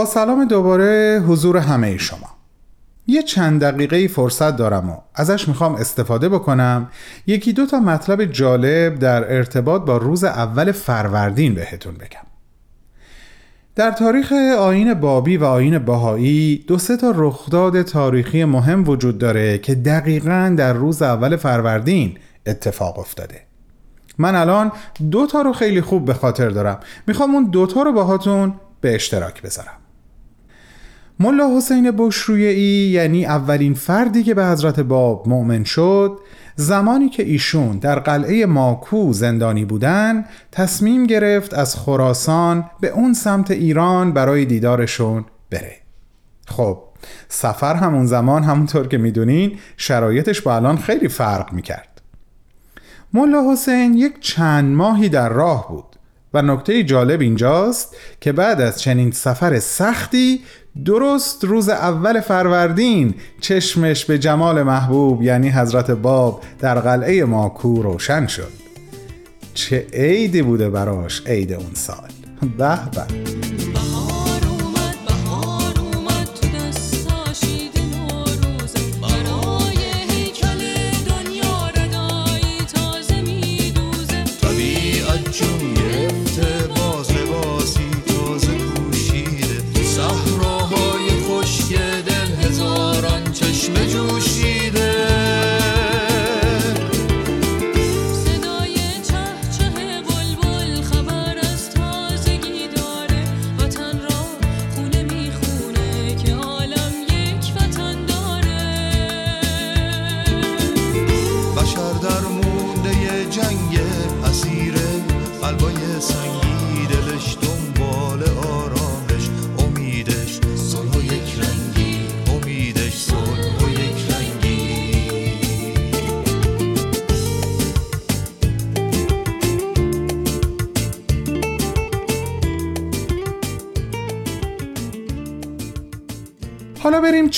سلام 0.05 0.45
دوباره 0.45 1.23
حضور 1.27 1.57
همه 1.57 1.97
شما. 1.97 2.29
یه 3.07 3.23
چند 3.23 3.61
دقیقه 3.61 4.07
فرصت 4.07 4.55
دارم 4.55 4.89
و 4.89 4.97
ازش 5.15 5.47
می‌خوام 5.47 5.75
استفاده 5.75 6.29
بکنم. 6.29 6.89
یکی 7.27 7.53
دو 7.53 7.65
تا 7.65 7.79
مطلب 7.79 8.25
جالب 8.25 8.99
در 8.99 9.35
ارتباط 9.35 9.81
با 9.81 9.97
روز 9.97 10.23
اول 10.23 10.71
فروردین 10.71 11.55
بهتون 11.55 11.93
بگم. 11.93 12.25
در 13.75 13.91
تاریخ 13.91 14.33
آین 14.59 14.93
بابی 14.93 15.37
و 15.37 15.43
آین 15.43 15.79
باهایی 15.79 16.65
دو 16.67 16.77
سه 16.77 16.97
تا 16.97 17.13
رخداد 17.15 17.81
تاریخی 17.81 18.45
مهم 18.45 18.89
وجود 18.89 19.17
داره 19.17 19.57
که 19.57 19.75
دقیقا 19.75 20.55
در 20.57 20.73
روز 20.73 21.01
اول 21.01 21.35
فروردین 21.35 22.17
اتفاق 22.45 22.99
افتاده. 22.99 23.41
من 24.17 24.35
الان 24.35 24.71
دو 25.11 25.27
تا 25.27 25.41
رو 25.41 25.53
خیلی 25.53 25.81
خوب 25.81 26.05
به 26.05 26.13
خاطر 26.13 26.49
دارم. 26.49 26.79
می‌خوام 27.07 27.35
اون 27.35 27.43
دوتا 27.43 27.83
رو 27.83 27.91
باهاتون 27.91 28.53
به 28.81 28.95
اشتراک 28.95 29.41
بذارم. 29.41 29.80
ملا 31.19 31.57
حسین 31.57 31.91
بشرویی 31.91 32.89
یعنی 32.89 33.25
اولین 33.25 33.73
فردی 33.73 34.23
که 34.23 34.33
به 34.33 34.45
حضرت 34.45 34.79
باب 34.79 35.27
مؤمن 35.27 35.63
شد 35.63 36.19
زمانی 36.55 37.09
که 37.09 37.23
ایشون 37.23 37.77
در 37.77 37.99
قلعه 37.99 38.45
ماکو 38.45 39.13
زندانی 39.13 39.65
بودن 39.65 40.25
تصمیم 40.51 41.05
گرفت 41.05 41.53
از 41.53 41.75
خراسان 41.75 42.65
به 42.79 42.89
اون 42.89 43.13
سمت 43.13 43.51
ایران 43.51 44.13
برای 44.13 44.45
دیدارشون 44.45 45.25
بره. 45.49 45.75
خب 46.47 46.77
سفر 47.29 47.75
همون 47.75 48.05
زمان 48.05 48.43
همونطور 48.43 48.87
که 48.87 48.97
می‌دونین 48.97 49.57
شرایطش 49.77 50.41
با 50.41 50.55
الان 50.55 50.77
خیلی 50.77 51.07
فرق 51.07 51.53
می‌کرد. 51.53 52.01
ملا 53.13 53.51
حسین 53.51 53.93
یک 53.93 54.19
چند 54.19 54.75
ماهی 54.75 55.09
در 55.09 55.29
راه 55.29 55.67
بود. 55.69 55.90
و 56.33 56.41
نکته 56.41 56.83
جالب 56.83 57.21
اینجاست 57.21 57.95
که 58.21 58.31
بعد 58.31 58.61
از 58.61 58.81
چنین 58.81 59.11
سفر 59.11 59.59
سختی 59.59 60.41
درست 60.85 61.43
روز 61.43 61.69
اول 61.69 62.19
فروردین 62.19 63.15
چشمش 63.41 64.05
به 64.05 64.19
جمال 64.19 64.63
محبوب 64.63 65.23
یعنی 65.23 65.49
حضرت 65.49 65.91
باب 65.91 66.43
در 66.59 66.79
قلعه 66.79 67.25
ماکو 67.25 67.81
روشن 67.81 68.27
شد. 68.27 68.51
چه 69.53 69.87
عیدی 69.93 70.41
بوده 70.41 70.69
براش 70.69 71.27
عید 71.27 71.53
اون 71.53 71.73
سال؟ 71.73 72.09
به 72.57 72.79
به. 72.91 73.50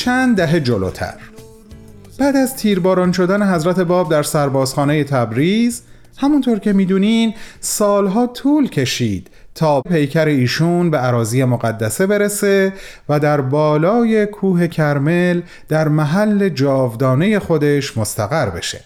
چند 0.04 0.38
دهه 0.38 0.60
جلوتر. 0.60 1.14
بعد 2.20 2.36
از 2.36 2.56
تیرباران 2.56 3.12
شدن 3.12 3.54
حضرت 3.54 3.80
باب 3.80 4.12
در 4.12 4.24
سربازخانه 4.24 5.04
تبریز 5.04 5.82
همونطور 6.18 6.60
که 6.60 6.74
می‌دونین 6.74 7.34
سالها 7.60 8.28
طول 8.28 8.70
کشید 8.70 9.30
تا 9.56 9.82
پیکر 9.82 10.26
ایشون 10.26 10.92
به 10.92 10.98
عراضی 10.98 11.44
مقدسه 11.44 12.08
برسه 12.08 12.74
و 13.10 13.20
در 13.20 13.42
بالای 13.42 14.26
کوه 14.26 14.68
کرمل 14.68 15.42
در 15.70 15.88
محل 15.88 16.50
جاودانه 16.50 17.40
خودش 17.40 17.98
مستقر 17.98 18.50
بشه. 18.50 18.82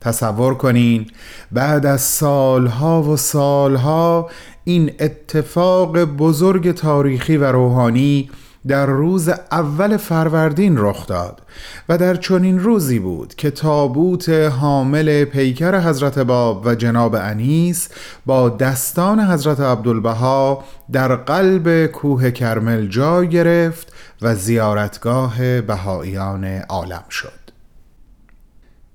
تصور 0.00 0.54
کنین 0.54 1.06
بعد 1.52 1.86
از 1.86 2.00
سالها 2.00 3.02
و 3.02 3.16
سالها 3.16 4.30
این 4.64 4.92
اتفاق 5.00 6.04
بزرگ 6.04 6.72
تاریخی 6.72 7.36
و 7.36 7.44
روحانی 7.44 8.30
در 8.68 8.86
روز 8.86 9.28
اول 9.28 9.96
فروردین 9.96 10.74
رخ 10.78 11.06
داد 11.06 11.42
و 11.88 11.98
در 11.98 12.14
چنین 12.14 12.58
روزی 12.58 12.98
بود 12.98 13.34
که 13.34 13.50
تابوت 13.50 14.28
حامل 14.28 15.24
پیکر 15.24 15.80
حضرت 15.80 16.18
باب 16.18 16.66
و 16.66 16.74
جناب 16.74 17.14
انیس 17.14 17.88
با 18.26 18.48
دستان 18.48 19.20
حضرت 19.20 19.60
عبدالبها 19.60 20.64
در 20.92 21.16
قلب 21.16 21.86
کوه 21.86 22.30
کرمل 22.30 22.86
جای 22.86 23.28
گرفت 23.28 23.92
و 24.22 24.34
زیارتگاه 24.34 25.60
بهاییان 25.60 26.44
عالم 26.44 27.04
شد. 27.10 27.44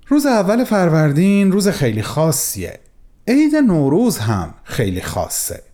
روز 0.06 0.26
اول 0.26 0.64
فروردین 0.64 1.52
روز 1.52 1.68
خیلی 1.68 2.02
خاصیه. 2.02 2.80
عید 3.28 3.56
نوروز 3.56 4.18
هم 4.18 4.54
خیلی 4.64 5.02
خاصه. 5.02 5.69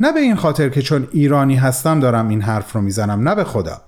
نه 0.00 0.12
به 0.12 0.20
این 0.20 0.36
خاطر 0.36 0.68
که 0.68 0.82
چون 0.82 1.08
ایرانی 1.12 1.56
هستم 1.56 2.00
دارم 2.00 2.28
این 2.28 2.40
حرف 2.40 2.72
رو 2.72 2.80
می‌زنم 2.80 3.28
نه 3.28 3.34
به 3.34 3.44
خدا. 3.44 3.80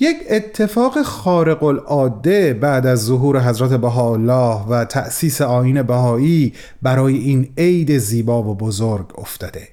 یک 0.00 0.16
اتفاق 0.30 1.02
خارق 1.02 1.62
العاده 1.62 2.54
بعد 2.54 2.86
از 2.86 3.04
ظهور 3.04 3.40
حضرت 3.40 3.70
بهاءالله 3.70 4.66
و 4.68 4.84
تأسیس 4.84 5.42
آین 5.42 5.82
بهایی 5.82 6.52
برای 6.82 7.16
این 7.16 7.48
عید 7.58 7.98
زیبا 7.98 8.42
و 8.42 8.54
بزرگ 8.54 9.06
افتاده. 9.18 9.68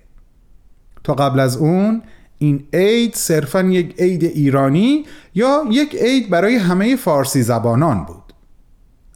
تا 1.03 1.13
قبل 1.13 1.39
از 1.39 1.57
اون 1.57 2.01
این 2.37 2.67
عید 2.73 3.15
صرفا 3.15 3.61
یک 3.61 3.95
عید 3.99 4.23
ایرانی 4.23 5.05
یا 5.35 5.63
یک 5.71 5.95
عید 5.95 6.29
برای 6.29 6.55
همه 6.55 6.95
فارسی 6.95 7.41
زبانان 7.41 8.03
بود. 8.03 8.26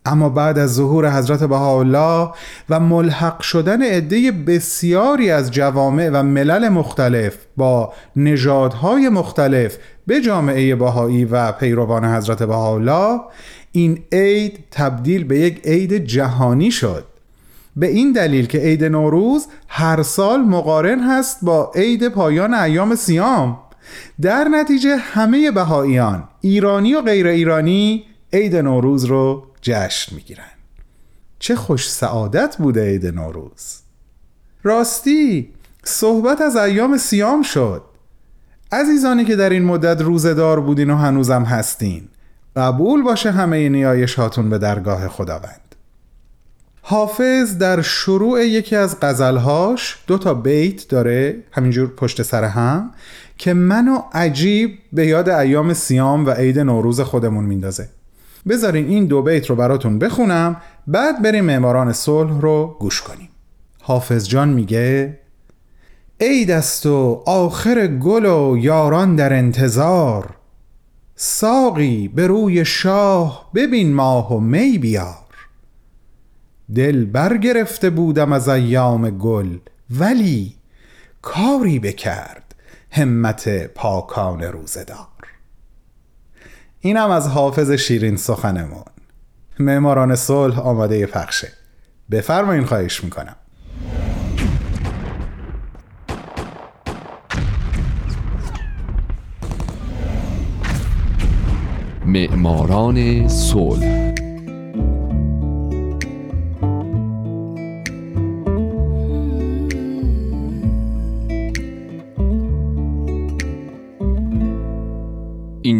اما 0.05 0.29
بعد 0.29 0.59
از 0.59 0.73
ظهور 0.73 1.17
حضرت 1.17 1.43
بهاءالله 1.43 2.29
و 2.69 2.79
ملحق 2.79 3.41
شدن 3.41 3.81
عده 3.81 4.31
بسیاری 4.31 5.31
از 5.31 5.51
جوامع 5.51 6.09
و 6.13 6.23
ملل 6.23 6.69
مختلف 6.69 7.37
با 7.57 7.93
نژادهای 8.15 9.09
مختلف 9.09 9.77
به 10.07 10.21
جامعه 10.21 10.75
بهایی 10.75 11.25
و 11.25 11.51
پیروان 11.51 12.05
حضرت 12.05 12.43
بهاءالله 12.43 13.19
این 13.71 14.03
عید 14.11 14.59
تبدیل 14.71 15.23
به 15.23 15.39
یک 15.39 15.61
عید 15.63 15.93
جهانی 15.93 16.71
شد. 16.71 17.05
به 17.75 17.87
این 17.87 18.11
دلیل 18.11 18.45
که 18.45 18.57
عید 18.57 18.83
نوروز 18.83 19.47
هر 19.67 20.03
سال 20.03 20.41
مقارن 20.41 20.99
هست 20.99 21.37
با 21.41 21.71
عید 21.75 22.07
پایان 22.07 22.53
ایام 22.53 22.95
سیام 22.95 23.57
در 24.21 24.43
نتیجه 24.43 24.95
همه 24.97 25.51
بهاییان 25.51 26.23
ایرانی 26.41 26.93
و 26.93 27.01
غیر 27.01 27.27
ایرانی 27.27 28.03
عید 28.33 28.55
نوروز 28.55 29.05
رو 29.05 29.43
جشن 29.61 30.15
می‌گیرن. 30.15 30.51
چه 31.39 31.55
خوش 31.55 31.91
سعادت 31.91 32.55
بوده 32.57 32.85
عید 32.85 33.07
نوروز. 33.07 33.79
راستی 34.63 35.53
صحبت 35.83 36.41
از 36.41 36.55
ایام 36.55 36.97
سیام 36.97 37.41
شد. 37.41 37.83
عزیزانی 38.71 39.25
که 39.25 39.35
در 39.35 39.49
این 39.49 39.65
مدت 39.65 40.01
روزدار 40.01 40.59
بودین 40.59 40.89
و 40.89 40.95
هنوزم 40.95 41.43
هستین 41.43 42.07
قبول 42.55 43.03
باشه 43.03 43.31
همه 43.31 43.69
نیایش 43.69 44.15
هاتون 44.15 44.49
به 44.49 44.57
درگاه 44.57 45.07
خداوند. 45.07 45.75
حافظ 46.81 47.57
در 47.57 47.81
شروع 47.81 48.45
یکی 48.45 48.75
از 48.75 48.97
غزلهاش 49.01 49.97
دو 50.07 50.17
تا 50.17 50.33
بیت 50.33 50.87
داره 50.89 51.43
همینجور 51.51 51.87
پشت 51.95 52.21
سر 52.21 52.43
هم 52.43 52.91
که 53.37 53.53
منو 53.53 54.01
عجیب 54.13 54.79
به 54.93 55.07
یاد 55.07 55.29
ایام 55.29 55.73
سیام 55.73 56.25
و 56.25 56.29
عید 56.29 56.59
نوروز 56.59 57.01
خودمون 57.01 57.43
میندازه. 57.43 57.89
بذارین 58.49 58.87
این 58.87 59.05
دو 59.05 59.21
بیت 59.21 59.49
رو 59.49 59.55
براتون 59.55 59.99
بخونم 59.99 60.61
بعد 60.87 61.21
بریم 61.21 61.45
معماران 61.45 61.93
صلح 61.93 62.39
رو 62.39 62.77
گوش 62.79 63.01
کنیم. 63.01 63.29
حافظ 63.81 64.27
جان 64.27 64.49
میگه 64.49 65.19
ای 66.19 66.45
دست 66.45 66.85
و 66.85 67.23
آخر 67.25 67.87
گل 67.87 68.25
و 68.25 68.57
یاران 68.57 69.15
در 69.15 69.33
انتظار 69.33 70.35
ساقی 71.15 72.07
به 72.07 72.27
روی 72.27 72.65
شاه 72.65 73.49
ببین 73.55 73.93
ماه 73.93 74.33
و 74.33 74.39
می 74.39 74.77
بیار. 74.77 75.15
دل 76.75 77.05
برگرفته 77.05 77.89
بودم 77.89 78.33
از 78.33 78.49
ایام 78.49 79.09
گل 79.09 79.57
ولی 79.99 80.55
کاری 81.21 81.79
بکرد 81.79 82.55
همت 82.91 83.67
پاکان 83.67 84.43
روزدار 84.43 85.10
اینم 86.83 87.11
از 87.11 87.27
حافظ 87.27 87.71
شیرین 87.71 88.17
سخنمون. 88.17 88.83
معماران 89.59 90.15
صلح 90.15 90.59
آماده 90.59 91.05
پخشه. 91.05 91.47
بفرمایین 92.11 92.65
خواهش 92.65 93.03
می‌کنم. 93.03 93.35
معماران 102.05 103.27
صلح 103.27 104.10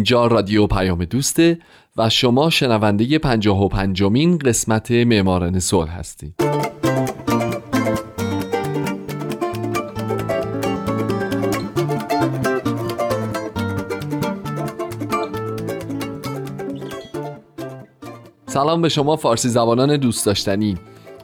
اینجا 0.02 0.26
رادیو 0.26 0.66
پیام 0.66 1.04
دوسته 1.04 1.58
و 1.96 2.08
شما 2.08 2.50
شنونده 2.50 3.18
پنجاه 3.18 3.64
و 3.64 3.68
پنجمین 3.68 4.38
قسمت 4.38 4.90
معماران 4.90 5.60
صلح 5.60 5.98
هستید. 5.98 6.34
سلام 18.46 18.82
به 18.82 18.88
شما 18.88 19.16
فارسی 19.16 19.48
زبانان 19.48 19.96
دوست 19.96 20.26
داشتنی. 20.26 20.78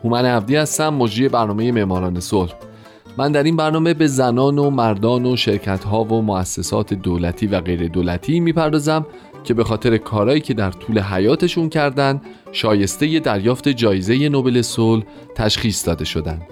هومن 0.04 0.24
عبدی 0.24 0.56
هستم 0.56 0.94
مجری 0.94 1.28
برنامه 1.28 1.72
معماران 1.72 2.20
صلح. 2.20 2.67
من 3.18 3.33
در 3.33 3.42
این 3.42 3.57
برنامه 3.57 3.94
به 3.94 4.07
زنان 4.07 4.59
و 4.59 4.70
مردان 4.70 5.26
و 5.26 5.37
شرکت 5.37 5.85
ها 5.85 6.04
و 6.04 6.22
مؤسسات 6.22 6.94
دولتی 6.94 7.46
و 7.46 7.61
غیر 7.61 7.88
دولتی 7.88 8.40
می‌پردازم 8.40 9.07
که 9.44 9.54
به 9.54 9.64
خاطر 9.64 9.96
کارهایی 9.96 10.40
که 10.40 10.54
در 10.54 10.70
طول 10.70 11.00
حیاتشون 11.00 11.68
کردن 11.68 12.20
شایسته 12.52 13.20
دریافت 13.20 13.68
جایزه 13.68 14.28
نوبل 14.28 14.62
صلح 14.62 15.02
تشخیص 15.35 15.87
داده 15.87 16.04
شدن. 16.04 16.42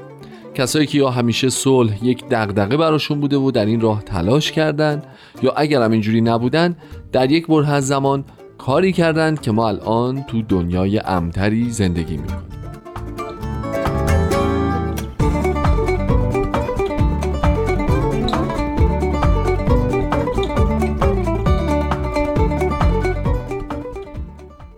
کسایی 0.54 0.86
که 0.86 0.98
یا 0.98 1.10
همیشه 1.10 1.50
صلح 1.50 2.04
یک 2.04 2.24
دغدغه 2.30 2.76
براشون 2.76 3.20
بوده 3.20 3.36
و 3.36 3.50
در 3.50 3.66
این 3.66 3.80
راه 3.80 4.02
تلاش 4.02 4.52
کردند 4.52 5.06
یا 5.42 5.52
اگر 5.56 5.82
هم 5.82 5.90
اینجوری 5.90 6.20
نبودن 6.20 6.76
در 7.12 7.30
یک 7.30 7.46
بره 7.46 7.70
از 7.70 7.86
زمان 7.86 8.24
کاری 8.58 8.92
کردند 8.92 9.40
که 9.40 9.52
ما 9.52 9.68
الان 9.68 10.22
تو 10.22 10.42
دنیای 10.42 10.98
امتری 10.98 11.70
زندگی 11.70 12.16
می‌کنیم. 12.16 12.65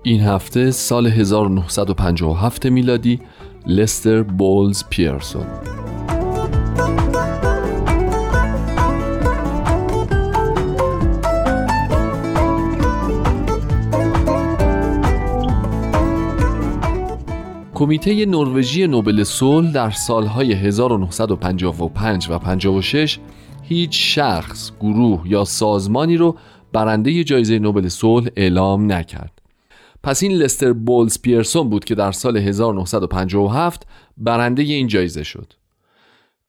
این 0.09 0.21
هفته 0.21 0.71
سال 0.71 1.07
1957 1.07 2.67
میلادی 2.67 3.21
لستر 3.67 4.23
بولز 4.23 4.85
پیرسون 4.91 5.47
کمیته 17.75 18.27
نروژی 18.27 18.87
نوبل 18.87 19.25
صلح 19.25 19.73
در 19.73 19.91
سالهای 19.91 20.53
1955 20.53 22.31
و 22.31 22.39
56 22.39 23.19
هیچ 23.63 24.19
شخص، 24.19 24.73
گروه 24.81 25.23
یا 25.27 25.45
سازمانی 25.45 26.17
رو 26.17 26.37
برنده 26.73 27.25
جایزه 27.25 27.59
نوبل 27.59 27.89
صلح 27.89 28.29
اعلام 28.37 28.93
نکرد. 28.93 29.38
پس 30.03 30.23
این 30.23 30.33
لستر 30.33 30.73
بولز 30.73 31.19
پیرسون 31.23 31.71
بود 31.71 31.85
که 31.85 31.95
در 31.95 32.13
سال 32.13 32.37
1957 32.37 33.87
برنده 34.17 34.63
این 34.63 34.87
جایزه 34.87 35.23
شد. 35.23 35.53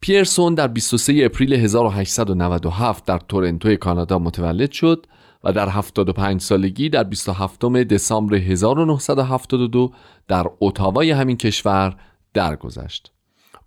پیرسون 0.02 0.54
در 0.54 0.68
23 0.68 1.26
اپریل 1.26 1.54
1897 1.54 3.06
در 3.06 3.18
تورنتو 3.18 3.76
کانادا 3.76 4.20
متولد 4.20 4.72
شد 4.72 5.06
و 5.44 5.54
در 5.54 5.70
75 5.70 6.42
سالگی 6.42 6.90
در 6.90 7.04
27 7.04 7.66
دسامبر 7.66 8.36
1972 8.36 9.92
در 10.28 10.46
اتاوای 10.62 11.12
همین 11.12 11.38
کشور 11.38 11.96
درگذشت. 12.34 13.12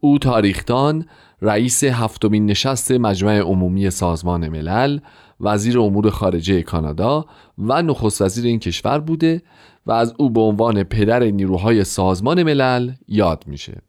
او 0.00 0.18
تاریختان 0.18 1.06
رئیس 1.42 1.84
هفتمین 1.84 2.46
نشست 2.46 2.90
مجمع 2.90 3.38
عمومی 3.38 3.90
سازمان 3.90 4.48
ملل 4.48 4.98
وزیر 5.40 5.78
امور 5.78 6.10
خارجه 6.10 6.62
کانادا 6.62 7.24
و 7.58 7.82
نخست 7.82 8.22
وزیر 8.22 8.44
این 8.44 8.58
کشور 8.58 8.98
بوده 8.98 9.42
و 9.86 9.92
از 9.92 10.14
او 10.18 10.30
به 10.30 10.40
عنوان 10.40 10.82
پدر 10.82 11.22
نیروهای 11.22 11.84
سازمان 11.84 12.42
ملل 12.42 12.92
یاد 13.08 13.44
میشه. 13.46 13.82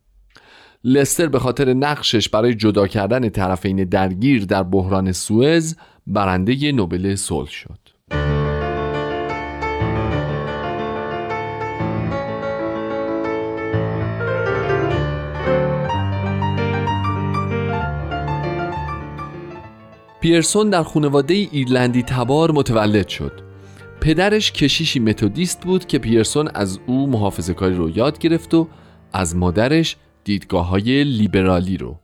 لستر 0.83 1.27
به 1.27 1.39
خاطر 1.39 1.73
نقشش 1.73 2.29
برای 2.29 2.53
جدا 2.53 2.87
کردن 2.87 3.29
طرفین 3.29 3.83
درگیر 3.83 4.45
در 4.45 4.63
بحران 4.63 5.11
سوئز 5.11 5.75
برنده 6.07 6.71
نوبل 6.71 7.15
صلح 7.15 7.49
شد. 7.49 7.79
پیرسون 20.21 20.69
در 20.69 20.83
خانواده 20.83 21.33
ایرلندی 21.33 22.03
تبار 22.03 22.51
متولد 22.51 23.07
شد. 23.07 23.52
پدرش 24.03 24.51
کشیشی 24.51 24.99
متودیست 24.99 25.61
بود 25.61 25.85
که 25.85 25.99
پیرسون 25.99 26.49
از 26.53 26.79
او 26.87 27.07
محافظه 27.09 27.53
کاری 27.53 27.75
رو 27.75 27.89
یاد 27.89 28.19
گرفت 28.19 28.53
و 28.53 28.67
از 29.13 29.35
مادرش 29.35 29.97
دیدگاه 30.23 30.67
های 30.67 31.03
لیبرالی 31.03 31.77
رو. 31.77 31.99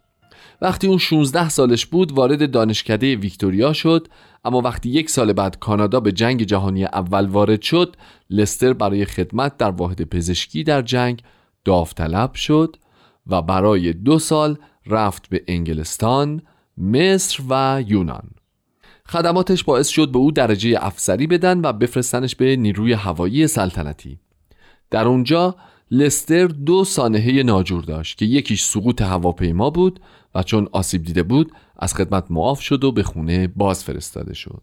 وقتی 0.61 0.87
اون 0.87 0.97
16 0.97 1.49
سالش 1.49 1.85
بود 1.85 2.11
وارد 2.11 2.51
دانشکده 2.51 3.15
ویکتوریا 3.15 3.73
شد 3.73 4.07
اما 4.45 4.61
وقتی 4.61 4.89
یک 4.89 5.09
سال 5.09 5.33
بعد 5.33 5.59
کانادا 5.59 5.99
به 5.99 6.11
جنگ 6.11 6.43
جهانی 6.43 6.85
اول 6.85 7.25
وارد 7.25 7.61
شد 7.61 7.95
لستر 8.29 8.73
برای 8.73 9.05
خدمت 9.05 9.57
در 9.57 9.71
واحد 9.71 10.01
پزشکی 10.01 10.63
در 10.63 10.81
جنگ 10.81 11.21
داوطلب 11.65 12.33
شد 12.33 12.75
و 13.27 13.41
برای 13.41 13.93
دو 13.93 14.19
سال 14.19 14.57
رفت 14.85 15.29
به 15.29 15.43
انگلستان، 15.47 16.41
مصر 16.77 17.43
و 17.49 17.83
یونان. 17.87 18.29
خدماتش 19.09 19.63
باعث 19.63 19.87
شد 19.87 20.11
به 20.11 20.19
او 20.19 20.31
درجه 20.31 20.77
افسری 20.81 21.27
بدن 21.27 21.61
و 21.65 21.73
بفرستنش 21.73 22.35
به 22.35 22.55
نیروی 22.55 22.93
هوایی 22.93 23.47
سلطنتی. 23.47 24.19
در 24.91 25.07
اونجا 25.07 25.55
لستر 25.91 26.47
دو 26.47 26.83
سانحه 26.83 27.43
ناجور 27.43 27.83
داشت 27.83 28.17
که 28.17 28.25
یکیش 28.25 28.63
سقوط 28.63 29.01
هواپیما 29.01 29.69
بود 29.69 29.99
و 30.35 30.43
چون 30.43 30.69
آسیب 30.71 31.03
دیده 31.03 31.23
بود 31.23 31.51
از 31.79 31.93
خدمت 31.93 32.25
معاف 32.29 32.61
شد 32.61 32.83
و 32.83 32.91
به 32.91 33.03
خونه 33.03 33.47
باز 33.47 33.83
فرستاده 33.83 34.33
شد. 34.33 34.61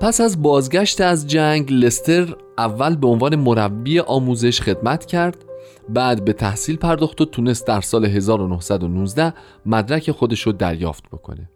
پس 0.00 0.20
از 0.20 0.42
بازگشت 0.42 1.00
از 1.00 1.26
جنگ 1.26 1.72
لستر 1.72 2.36
اول 2.58 2.96
به 2.96 3.06
عنوان 3.06 3.36
مربی 3.36 4.00
آموزش 4.00 4.60
خدمت 4.60 5.06
کرد 5.06 5.44
بعد 5.88 6.24
به 6.24 6.32
تحصیل 6.32 6.76
پرداخت 6.76 7.20
و 7.20 7.24
تونست 7.24 7.66
در 7.66 7.80
سال 7.80 8.04
1919 8.04 9.34
مدرک 9.66 10.10
خودش 10.10 10.40
رو 10.40 10.52
دریافت 10.52 11.08
بکنه. 11.08 11.50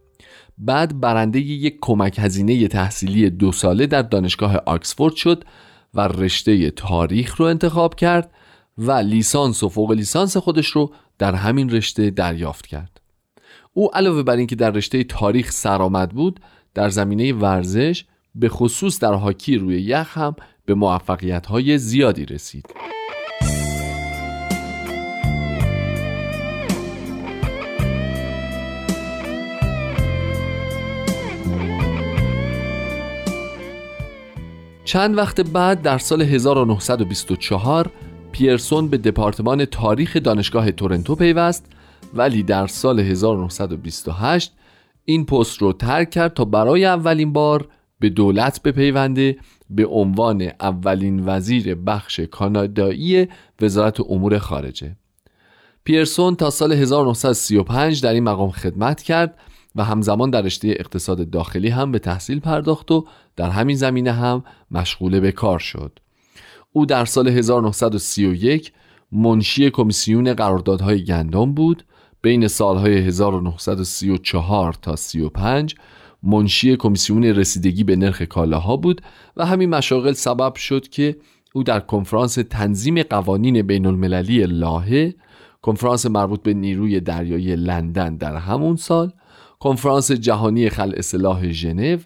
بعد 0.59 1.01
برنده 1.01 1.41
یک 1.41 1.79
کمک 1.81 2.19
هزینه 2.19 2.69
تحصیلی 2.69 3.31
دو 3.31 3.53
ساله 3.53 3.87
در 3.87 4.03
دانشگاه 4.03 4.57
آکسفورد 4.67 5.15
شد 5.15 5.45
و 5.95 6.01
رشته 6.01 6.71
تاریخ 6.71 7.37
رو 7.37 7.47
انتخاب 7.47 7.95
کرد 7.95 8.31
و 8.79 8.93
لیسانس 8.93 9.63
و 9.63 9.69
فوق 9.69 9.91
لیسانس 9.93 10.37
خودش 10.37 10.67
رو 10.67 10.93
در 11.19 11.35
همین 11.35 11.71
رشته 11.71 12.11
دریافت 12.11 12.67
کرد. 12.67 13.01
او 13.73 13.95
علاوه 13.95 14.23
بر 14.23 14.37
اینکه 14.37 14.57
در 14.57 14.71
رشته 14.71 15.05
تاریخ 15.05 15.53
سرآمد 15.53 16.11
بود 16.11 16.41
در 16.75 16.89
زمینه 16.89 17.33
ورزش 17.33 18.05
به 18.35 18.49
خصوص 18.49 19.01
در 19.01 19.13
هاکی 19.13 19.57
روی 19.57 19.83
یخ 19.83 20.19
هم 20.19 20.37
به 20.67 20.75
موفقیت 20.75 21.47
های 21.47 21.79
زیادی 21.79 22.25
رسید. 22.27 22.67
چند 34.85 35.19
وقت 35.19 35.41
بعد 35.41 35.83
در 35.83 35.99
سال 35.99 36.23
1924 36.23 37.91
پیرسون 38.33 38.89
به 38.89 38.99
دپارتمان 38.99 39.65
تاریخ 39.65 40.17
دانشگاه 40.17 40.71
تورنتو 40.71 41.15
پیوست 41.15 41.67
ولی 42.15 42.43
در 42.43 42.67
سال 42.67 43.01
1928 43.01 44.53
این 45.05 45.27
پست 45.27 45.63
رو 45.63 45.73
ترک 45.73 46.11
کرد 46.11 46.35
تا 46.35 46.45
برای 46.45 46.85
اولین 46.85 47.33
بار 47.33 47.69
به 48.05 48.11
دولت 48.11 48.63
بپیونده 48.63 49.37
به 49.71 49.87
عنوان 49.87 50.51
اولین 50.61 51.23
وزیر 51.27 51.75
بخش 51.75 52.21
کانادایی 52.21 53.29
وزارت 53.61 54.01
امور 54.01 54.39
خارجه. 54.39 54.97
پیرسون 55.85 56.37
تا 56.37 56.51
سال 56.51 56.73
1935 56.73 58.03
در 58.03 58.13
این 58.13 58.23
مقام 58.25 58.51
خدمت 58.51 59.03
کرد 59.03 59.39
و 59.77 59.85
همزمان 59.85 60.31
در 60.31 60.43
رشته 60.43 60.69
اقتصاد 60.69 61.31
داخلی 61.31 61.69
هم 61.69 61.93
به 61.93 61.99
تحصیل 61.99 62.41
پرداخت 62.41 62.91
و 62.91 63.07
در 63.37 63.51
همین 63.51 63.77
زمینه 63.77 64.13
هم 64.13 64.45
مشغول 64.71 65.21
به 65.21 65.33
کار 65.33 65.59
شد. 65.59 65.99
او 66.73 66.87
در 66.87 67.05
سال 67.05 67.29
1931 67.29 68.73
منشی 69.13 69.71
کمیسیون 69.71 70.35
قراردادهای 70.35 71.05
گندم 71.05 71.55
بود. 71.55 71.85
بین 72.23 72.49
سالهای 72.49 72.99
1934 72.99 74.73
تا 74.73 74.97
35 74.97 75.75
منشی 76.25 76.77
کمیسیون 76.77 77.25
رسیدگی 77.25 77.85
به 77.85 77.97
نرخ 77.97 78.23
کالاها 78.23 78.77
بود 78.77 79.01
و 79.37 79.47
همین 79.47 79.71
مشاغل 79.71 80.13
سبب 80.13 80.55
شد 80.55 80.89
که 80.89 81.17
او 81.53 81.63
در 81.63 81.81
کنفرانس 81.81 82.35
تنظیم 82.35 83.03
قوانین 83.03 83.63
بین 83.63 83.87
المللی 83.87 84.47
لاهه 84.47 85.15
کنفرانس 85.63 86.07
مربوط 86.07 86.43
به 86.43 86.55
نیروی 86.55 87.01
دریایی 87.01 87.57
لندن 87.57 88.17
در 88.17 88.37
همون 88.37 88.77
سال 88.77 89.13
کنفرانس 89.59 90.13
جهانی 90.13 90.69
خلع 90.71 91.01
سلاح 91.01 91.51
ژنو 91.51 91.99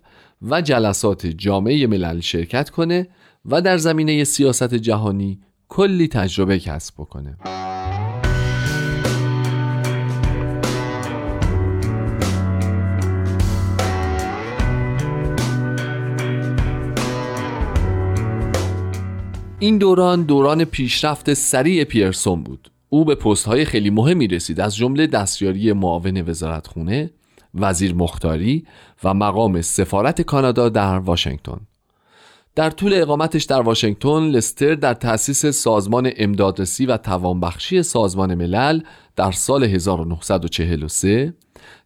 و 0.42 0.60
جلسات 0.60 1.26
جامعه 1.26 1.86
ملل 1.86 2.20
شرکت 2.20 2.70
کنه 2.70 3.08
و 3.44 3.62
در 3.62 3.76
زمینه 3.76 4.24
سیاست 4.24 4.74
جهانی 4.74 5.40
کلی 5.68 6.08
تجربه 6.08 6.58
کسب 6.58 6.94
بکنه. 6.94 7.36
این 19.60 19.78
دوران 19.78 20.22
دوران 20.22 20.64
پیشرفت 20.64 21.34
سریع 21.34 21.84
پیرسون 21.84 22.42
بود. 22.42 22.70
او 22.88 23.04
به 23.04 23.14
پست 23.14 23.46
های 23.46 23.64
خیلی 23.64 23.90
مهمی 23.90 24.26
رسید 24.26 24.60
از 24.60 24.76
جمله 24.76 25.06
دستیاری 25.06 25.72
معاون 25.72 26.20
وزارتخونه 26.28 27.10
وزیر 27.54 27.94
مختاری 27.94 28.66
و 29.04 29.14
مقام 29.14 29.62
سفارت 29.62 30.22
کانادا 30.22 30.68
در 30.68 30.98
واشنگتن. 30.98 31.60
در 32.54 32.70
طول 32.70 32.94
اقامتش 32.94 33.44
در 33.44 33.60
واشنگتن 33.60 34.22
لستر 34.22 34.74
در 34.74 34.94
تأسیس 34.94 35.46
سازمان 35.46 36.10
امدادرسی 36.16 36.86
و 36.86 36.96
توانبخشی 36.96 37.82
سازمان 37.82 38.34
ملل 38.34 38.80
در 39.16 39.32
سال 39.32 39.64
1943 39.64 41.34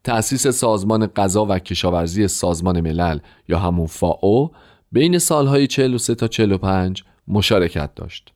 تأسیس 0.04 0.46
سازمان 0.46 1.06
غذا 1.06 1.46
و 1.48 1.58
کشاورزی 1.58 2.28
سازمان 2.28 2.80
ملل 2.80 3.18
یا 3.48 3.58
همون 3.58 3.86
فاو 3.86 4.50
بین 4.92 5.18
سالهای 5.18 5.66
43 5.66 6.14
تا 6.14 6.28
45 6.28 7.04
مشارکت 7.28 7.94
داشت 7.94 8.32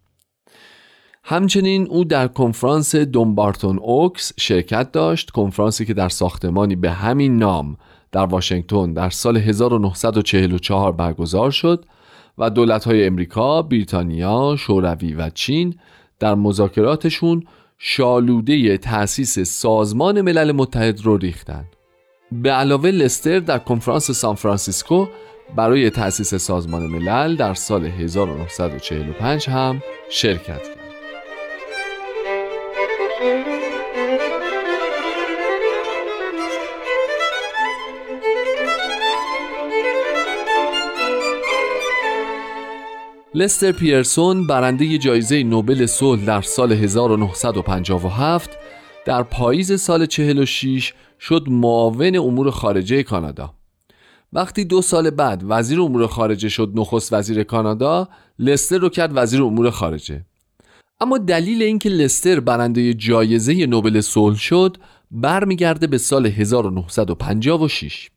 همچنین 1.24 1.86
او 1.90 2.04
در 2.04 2.28
کنفرانس 2.28 2.96
دونبارتون 2.96 3.78
اوکس 3.78 4.32
شرکت 4.38 4.92
داشت 4.92 5.30
کنفرانسی 5.30 5.84
که 5.84 5.94
در 5.94 6.08
ساختمانی 6.08 6.76
به 6.76 6.90
همین 6.90 7.38
نام 7.38 7.76
در 8.12 8.24
واشنگتن 8.24 8.92
در 8.92 9.10
سال 9.10 9.36
1944 9.36 10.92
برگزار 10.92 11.50
شد 11.50 11.84
و 12.38 12.50
دولت‌های 12.50 13.06
امریکا، 13.06 13.62
بریتانیا، 13.62 14.56
شوروی 14.58 15.14
و 15.14 15.30
چین 15.30 15.74
در 16.18 16.34
مذاکراتشون 16.34 17.42
شالوده 17.78 18.78
تأسیس 18.78 19.38
سازمان 19.38 20.20
ملل 20.20 20.52
متحد 20.52 21.00
رو 21.00 21.16
ریختند. 21.16 21.68
به 22.32 22.50
علاوه 22.50 22.90
لستر 22.90 23.38
در 23.38 23.58
کنفرانس 23.58 24.10
سان 24.10 24.34
فرانسیسکو 24.34 25.06
برای 25.54 25.90
تأسیس 25.90 26.34
سازمان 26.34 26.86
ملل 26.86 27.36
در 27.36 27.54
سال 27.54 27.84
1945 27.84 29.48
هم 29.48 29.82
شرکت 30.10 30.46
کرد. 30.46 30.86
لستر 43.34 43.72
پیرسون 43.72 44.46
برنده 44.46 44.98
جایزه 44.98 45.42
نوبل 45.42 45.86
صلح 45.86 46.24
در 46.24 46.42
سال 46.42 46.72
1957 46.72 48.50
در 49.06 49.22
پاییز 49.22 49.80
سال 49.80 50.06
46 50.06 50.94
شد 51.20 51.44
معاون 51.48 52.16
امور 52.16 52.50
خارجه 52.50 53.02
کانادا 53.02 53.54
وقتی 54.36 54.64
دو 54.64 54.82
سال 54.82 55.10
بعد 55.10 55.42
وزیر 55.44 55.80
امور 55.80 56.06
خارجه 56.06 56.48
شد 56.48 56.72
نخست 56.74 57.12
وزیر 57.12 57.42
کانادا 57.42 58.08
لستر 58.38 58.78
رو 58.78 58.88
کرد 58.88 59.10
وزیر 59.14 59.42
امور 59.42 59.70
خارجه. 59.70 60.26
اما 61.00 61.18
دلیل 61.18 61.62
اینکه 61.62 61.88
لستر 61.88 62.40
برنده 62.40 62.94
جایزه 62.94 63.66
نوبل 63.66 64.00
صلح 64.00 64.36
شد 64.36 64.76
برمیگرده 65.10 65.86
به 65.86 65.98
سال 65.98 66.26
1956 66.26 68.10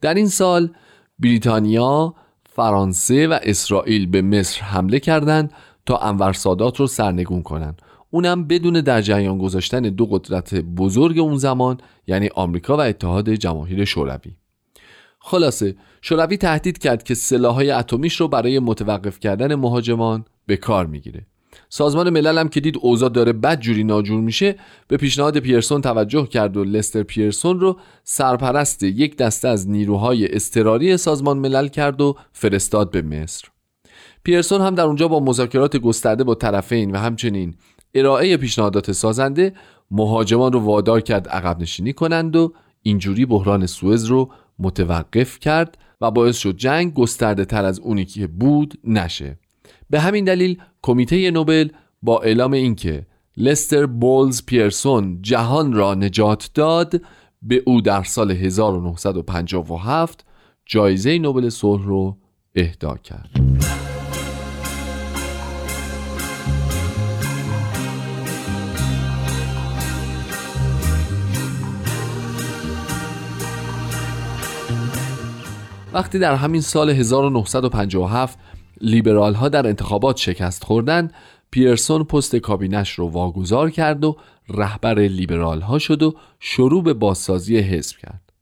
در 0.00 0.14
این 0.14 0.28
سال 0.28 0.70
بریتانیا 1.18 2.14
فرانسه 2.44 3.28
و 3.28 3.38
اسرائیل 3.42 4.06
به 4.06 4.22
مصر 4.22 4.60
حمله 4.60 5.00
کردند 5.00 5.52
تا 5.86 5.96
انور 5.96 6.32
سادات 6.32 6.80
رو 6.80 6.86
سرنگون 6.86 7.42
کنند. 7.42 7.82
اونم 8.10 8.46
بدون 8.46 8.80
در 8.80 9.00
جریان 9.00 9.38
گذاشتن 9.38 9.80
دو 9.80 10.06
قدرت 10.06 10.54
بزرگ 10.54 11.18
اون 11.18 11.36
زمان 11.36 11.78
یعنی 12.06 12.30
آمریکا 12.34 12.76
و 12.76 12.80
اتحاد 12.80 13.30
جماهیر 13.30 13.84
شوروی. 13.84 14.36
خلاصه 15.28 15.76
شوروی 16.02 16.36
تهدید 16.36 16.78
کرد 16.78 17.02
که 17.02 17.14
سلاحهای 17.14 17.70
اتمیش 17.70 18.20
رو 18.20 18.28
برای 18.28 18.58
متوقف 18.58 19.20
کردن 19.20 19.54
مهاجمان 19.54 20.24
به 20.46 20.56
کار 20.56 20.86
می‌گیره. 20.86 21.26
سازمان 21.68 22.10
ملل 22.10 22.38
هم 22.38 22.48
که 22.48 22.60
دید 22.60 22.78
اوضاع 22.80 23.08
داره 23.08 23.32
بد 23.32 23.60
جوری 23.60 23.84
ناجور 23.84 24.20
میشه 24.20 24.56
به 24.88 24.96
پیشنهاد 24.96 25.38
پیرسون 25.38 25.80
توجه 25.80 26.26
کرد 26.26 26.56
و 26.56 26.64
لستر 26.64 27.02
پیرسون 27.02 27.60
رو 27.60 27.78
سرپرست 28.04 28.82
یک 28.82 29.16
دسته 29.16 29.48
از 29.48 29.68
نیروهای 29.68 30.34
استراری 30.34 30.96
سازمان 30.96 31.38
ملل 31.38 31.68
کرد 31.68 32.00
و 32.00 32.16
فرستاد 32.32 32.90
به 32.90 33.02
مصر. 33.02 33.48
پیرسون 34.22 34.60
هم 34.60 34.74
در 34.74 34.84
اونجا 34.84 35.08
با 35.08 35.20
مذاکرات 35.20 35.76
گسترده 35.76 36.24
با 36.24 36.34
طرفین 36.34 36.90
و 36.90 36.98
همچنین 36.98 37.54
ارائه 37.94 38.36
پیشنهادات 38.36 38.92
سازنده 38.92 39.52
مهاجمان 39.90 40.52
رو 40.52 40.60
وادار 40.60 41.00
کرد 41.00 41.28
عقب 41.28 41.60
نشینی 41.60 41.92
کنند 41.92 42.36
و 42.36 42.52
اینجوری 42.82 43.26
بحران 43.26 43.66
سوئز 43.66 44.04
رو 44.04 44.30
متوقف 44.58 45.38
کرد 45.38 45.78
و 46.00 46.10
باعث 46.10 46.36
شد 46.36 46.56
جنگ 46.56 46.94
گسترده 46.94 47.44
تر 47.44 47.64
از 47.64 47.80
اونی 47.80 48.04
که 48.04 48.26
بود 48.26 48.74
نشه 48.84 49.38
به 49.90 50.00
همین 50.00 50.24
دلیل 50.24 50.62
کمیته 50.82 51.30
نوبل 51.30 51.68
با 52.02 52.20
اعلام 52.20 52.52
اینکه 52.52 53.06
لستر 53.36 53.86
بولز 53.86 54.42
پیرسون 54.46 55.22
جهان 55.22 55.72
را 55.72 55.94
نجات 55.94 56.50
داد 56.54 57.00
به 57.42 57.62
او 57.66 57.80
در 57.80 58.02
سال 58.02 58.30
1957 58.30 60.24
جایزه 60.66 61.18
نوبل 61.18 61.48
صلح 61.48 61.84
رو 61.84 62.16
اهدا 62.54 62.96
کرد. 62.96 63.45
وقتی 75.96 76.18
در 76.18 76.34
همین 76.34 76.60
سال 76.60 76.90
1957 76.90 78.38
لیبرال 78.80 79.34
ها 79.34 79.48
در 79.48 79.66
انتخابات 79.66 80.16
شکست 80.16 80.64
خوردن 80.64 81.10
پیرسون 81.50 82.04
پست 82.04 82.36
کابینش 82.36 82.90
رو 82.90 83.08
واگذار 83.08 83.70
کرد 83.70 84.04
و 84.04 84.16
رهبر 84.48 84.98
لیبرال 84.98 85.60
ها 85.60 85.78
شد 85.78 86.02
و 86.02 86.14
شروع 86.40 86.82
به 86.82 86.94
بازسازی 86.94 87.58
حزب 87.58 87.96
کرد. 87.96 88.32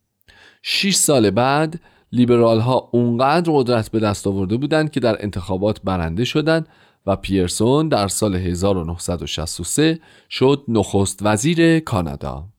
شیش 0.62 0.96
سال 0.96 1.30
بعد 1.30 1.80
لیبرال 2.12 2.60
ها 2.60 2.88
اونقدر 2.92 3.52
قدرت 3.52 3.90
به 3.90 4.00
دست 4.00 4.26
آورده 4.26 4.56
بودند 4.56 4.90
که 4.90 5.00
در 5.00 5.22
انتخابات 5.22 5.80
برنده 5.84 6.24
شدند 6.24 6.68
و 7.06 7.16
پیرسون 7.16 7.88
در 7.88 8.08
سال 8.08 8.34
1963 8.34 10.00
شد 10.30 10.64
نخست 10.68 11.18
وزیر 11.22 11.80
کانادا. 11.80 12.53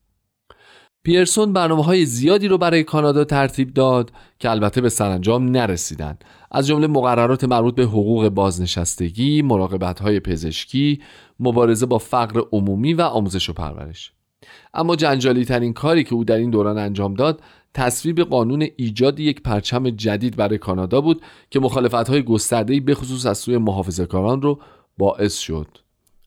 پیرسون 1.06 1.52
برنامه 1.52 1.84
های 1.84 2.06
زیادی 2.06 2.48
رو 2.48 2.58
برای 2.58 2.84
کانادا 2.84 3.24
ترتیب 3.24 3.74
داد 3.74 4.12
که 4.38 4.50
البته 4.50 4.80
به 4.80 4.88
سرانجام 4.88 5.44
نرسیدند 5.44 6.24
از 6.50 6.66
جمله 6.66 6.86
مقررات 6.86 7.44
مربوط 7.44 7.74
به 7.74 7.82
حقوق 7.82 8.28
بازنشستگی، 8.28 9.42
مراقبت 9.42 10.00
های 10.00 10.20
پزشکی، 10.20 11.00
مبارزه 11.40 11.86
با 11.86 11.98
فقر 11.98 12.42
عمومی 12.52 12.94
و 12.94 13.02
آموزش 13.02 13.50
و 13.50 13.52
پرورش. 13.52 14.12
اما 14.74 14.96
جنجالی 14.96 15.44
ترین 15.44 15.72
کاری 15.72 16.04
که 16.04 16.14
او 16.14 16.24
در 16.24 16.36
این 16.36 16.50
دوران 16.50 16.78
انجام 16.78 17.14
داد 17.14 17.40
تصویب 17.74 18.20
قانون 18.20 18.66
ایجاد 18.76 19.20
یک 19.20 19.42
پرچم 19.42 19.90
جدید 19.90 20.36
برای 20.36 20.58
کانادا 20.58 21.00
بود 21.00 21.22
که 21.50 21.60
مخالفت 21.60 22.08
های 22.08 22.22
گسترده‌ای 22.22 22.80
به 22.80 22.94
خصوص 22.94 23.26
از 23.26 23.38
سوی 23.38 23.58
محافظه‌کاران 23.58 24.42
رو 24.42 24.60
باعث 24.98 25.38
شد. 25.38 25.68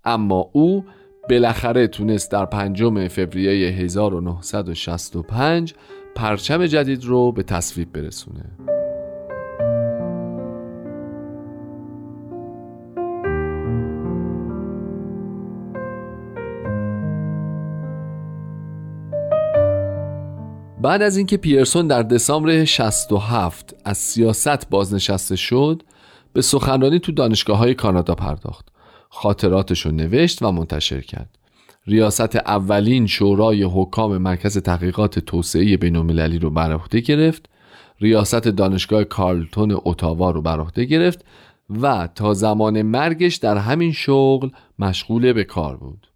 اما 0.05 0.49
او 0.53 0.85
بالاخره 1.29 1.87
تونست 1.87 2.31
در 2.31 2.45
پنجم 2.45 3.07
فوریه 3.07 3.69
1965 3.69 5.73
پرچم 6.15 6.65
جدید 6.65 7.05
رو 7.05 7.31
به 7.31 7.43
تصویب 7.43 7.91
برسونه. 7.91 8.45
بعد 20.81 21.01
از 21.01 21.17
اینکه 21.17 21.37
پیرسون 21.37 21.87
در 21.87 22.03
دسامبر 22.03 22.65
67 22.65 23.75
از 23.85 23.97
سیاست 23.97 24.69
بازنشسته 24.69 25.35
شد 25.35 25.83
به 26.33 26.41
سخنرانی 26.41 26.99
تو 26.99 27.11
دانشگاه 27.11 27.57
های 27.57 27.73
کانادا 27.73 28.15
پرداخت. 28.15 28.78
خاطراتش 29.09 29.85
رو 29.85 29.91
نوشت 29.91 30.41
و 30.41 30.51
منتشر 30.51 31.01
کرد. 31.01 31.37
ریاست 31.87 32.35
اولین 32.35 33.07
شورای 33.07 33.63
حکام 33.63 34.17
مرکز 34.17 34.57
تحقیقات 34.57 35.19
توسعه 35.19 35.77
بینالمللی 35.77 36.39
رو 36.39 36.49
بر 36.49 36.73
عهده 36.73 36.99
گرفت. 36.99 37.49
ریاست 37.99 38.47
دانشگاه 38.47 39.03
کارلتون 39.03 39.77
اتاوا 39.85 40.31
رو 40.31 40.41
بر 40.41 40.59
عهده 40.59 40.85
گرفت 40.85 41.25
و 41.81 42.09
تا 42.15 42.33
زمان 42.33 42.81
مرگش 42.81 43.35
در 43.35 43.57
همین 43.57 43.91
شغل 43.91 44.49
مشغول 44.79 45.33
به 45.33 45.43
کار 45.43 45.77
بود. 45.77 46.07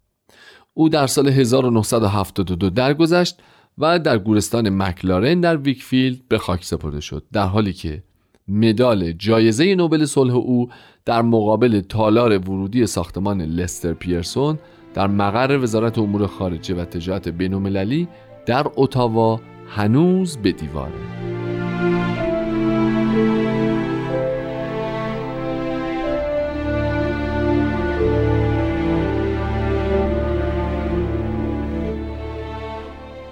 او 0.74 0.88
در 0.88 1.06
سال 1.06 1.28
1972 1.28 2.70
درگذشت 2.70 3.38
و 3.78 3.98
در 3.98 4.18
گورستان 4.18 4.82
مکلارن 4.82 5.40
در 5.40 5.56
ویکفیلد 5.56 6.28
به 6.28 6.38
خاک 6.38 6.64
سپرده 6.64 7.00
شد 7.00 7.24
در 7.32 7.46
حالی 7.46 7.72
که 7.72 8.02
مدال 8.48 9.12
جایزه 9.12 9.74
نوبل 9.74 10.04
صلح 10.04 10.34
او 10.34 10.70
در 11.06 11.22
مقابل 11.22 11.80
تالار 11.80 12.38
ورودی 12.38 12.86
ساختمان 12.86 13.42
لستر 13.42 13.92
پیرسون 13.92 14.58
در 14.94 15.06
مقر 15.06 15.58
وزارت 15.58 15.98
امور 15.98 16.26
خارجه 16.26 16.74
و 16.74 16.84
تجارت 16.84 17.28
بینالمللی 17.28 18.08
در 18.46 18.66
اتاوا 18.76 19.40
هنوز 19.68 20.36
به 20.36 20.52
دیواره. 20.52 20.92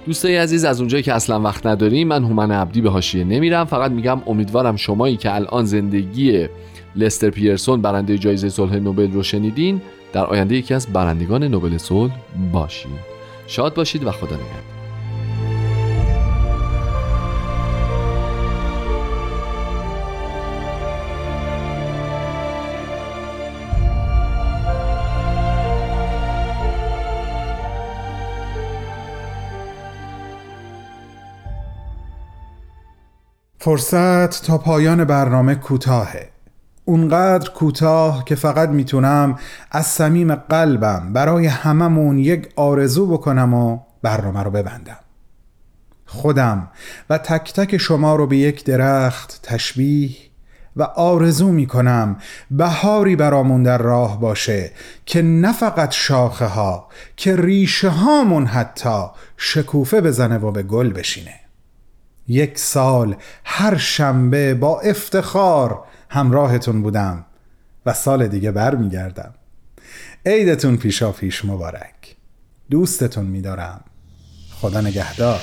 دوستای 0.05 0.37
عزیز 0.37 0.65
از 0.65 0.79
اونجایی 0.79 1.03
که 1.03 1.13
اصلا 1.13 1.39
وقت 1.39 1.65
نداریم 1.65 2.07
من 2.07 2.23
هومن 2.23 2.51
عبدی 2.51 2.81
به 2.81 2.89
حاشیه 2.89 3.23
نمیرم. 3.23 3.65
فقط 3.65 3.91
میگم 3.91 4.21
امیدوارم 4.27 4.75
شمایی 4.75 5.17
که 5.17 5.35
الان 5.35 5.65
زندگی 5.65 6.47
لستر 6.95 7.29
پیرسون 7.29 7.81
برنده 7.81 8.17
جایزه 8.17 8.49
صلح 8.49 8.75
نوبل 8.75 9.11
رو 9.11 9.23
شنیدین؟ 9.23 9.81
در 10.13 10.25
آینده 10.25 10.55
یکی 10.55 10.73
از 10.73 10.87
برندگان 10.87 11.43
نوبل 11.43 11.77
صلح 11.77 12.13
باشید 12.51 13.13
شاد 13.47 13.73
باشید 13.73 14.03
و 14.03 14.11
خدا 14.11 14.35
نگهدار. 14.35 14.73
فرصت 33.57 34.45
تا 34.45 34.57
پایان 34.57 35.05
برنامه 35.05 35.55
کوتاهه. 35.55 36.32
اونقدر 36.85 37.49
کوتاه 37.49 38.25
که 38.25 38.35
فقط 38.35 38.69
می‌تونم 38.69 39.39
از 39.71 39.85
صمیم 39.85 40.35
قلبم 40.35 41.13
برای 41.13 41.45
هممون 41.45 42.19
یک 42.19 42.49
آرزو 42.55 43.07
بکنم 43.07 43.53
و 43.53 43.79
برنامه 44.01 44.43
رو 44.43 44.51
ببندم. 44.51 44.97
خودم 46.05 46.67
و 47.09 47.17
تک 47.17 47.53
تک 47.53 47.77
شما 47.77 48.15
رو 48.15 48.27
به 48.27 48.37
یک 48.37 48.65
درخت 48.65 49.39
تشبیه 49.43 50.09
و 50.75 50.83
آرزو 50.83 51.51
می‌کنم 51.51 52.15
بهاری 52.51 53.15
برامون 53.15 53.63
در 53.63 53.77
راه 53.77 54.19
باشه 54.19 54.71
که 55.05 55.21
نه 55.21 55.53
فقط 55.53 55.91
شاخه 55.91 56.45
ها 56.45 56.87
که 57.17 57.35
ریشه 57.35 57.89
هامون 57.89 58.45
حتی 58.45 59.05
شکوفه 59.37 60.01
بزنه 60.01 60.37
و 60.37 60.51
به 60.51 60.63
گل 60.63 60.93
بشینه. 60.93 61.39
یک 62.27 62.59
سال 62.59 63.15
هر 63.43 63.77
شنبه 63.77 64.53
با 64.53 64.79
افتخار 64.79 65.83
همراهتون 66.13 66.81
بودم 66.81 67.25
و 67.85 67.93
سال 67.93 68.27
دیگه 68.27 68.51
برمیگردم. 68.51 69.33
عیدتون 70.25 70.77
پیشا 70.77 71.11
پیش 71.11 71.45
مبارک. 71.45 72.15
دوستتون 72.69 73.25
میدارم. 73.25 73.81
خدا 74.51 74.81
نگهدار. 74.81 75.41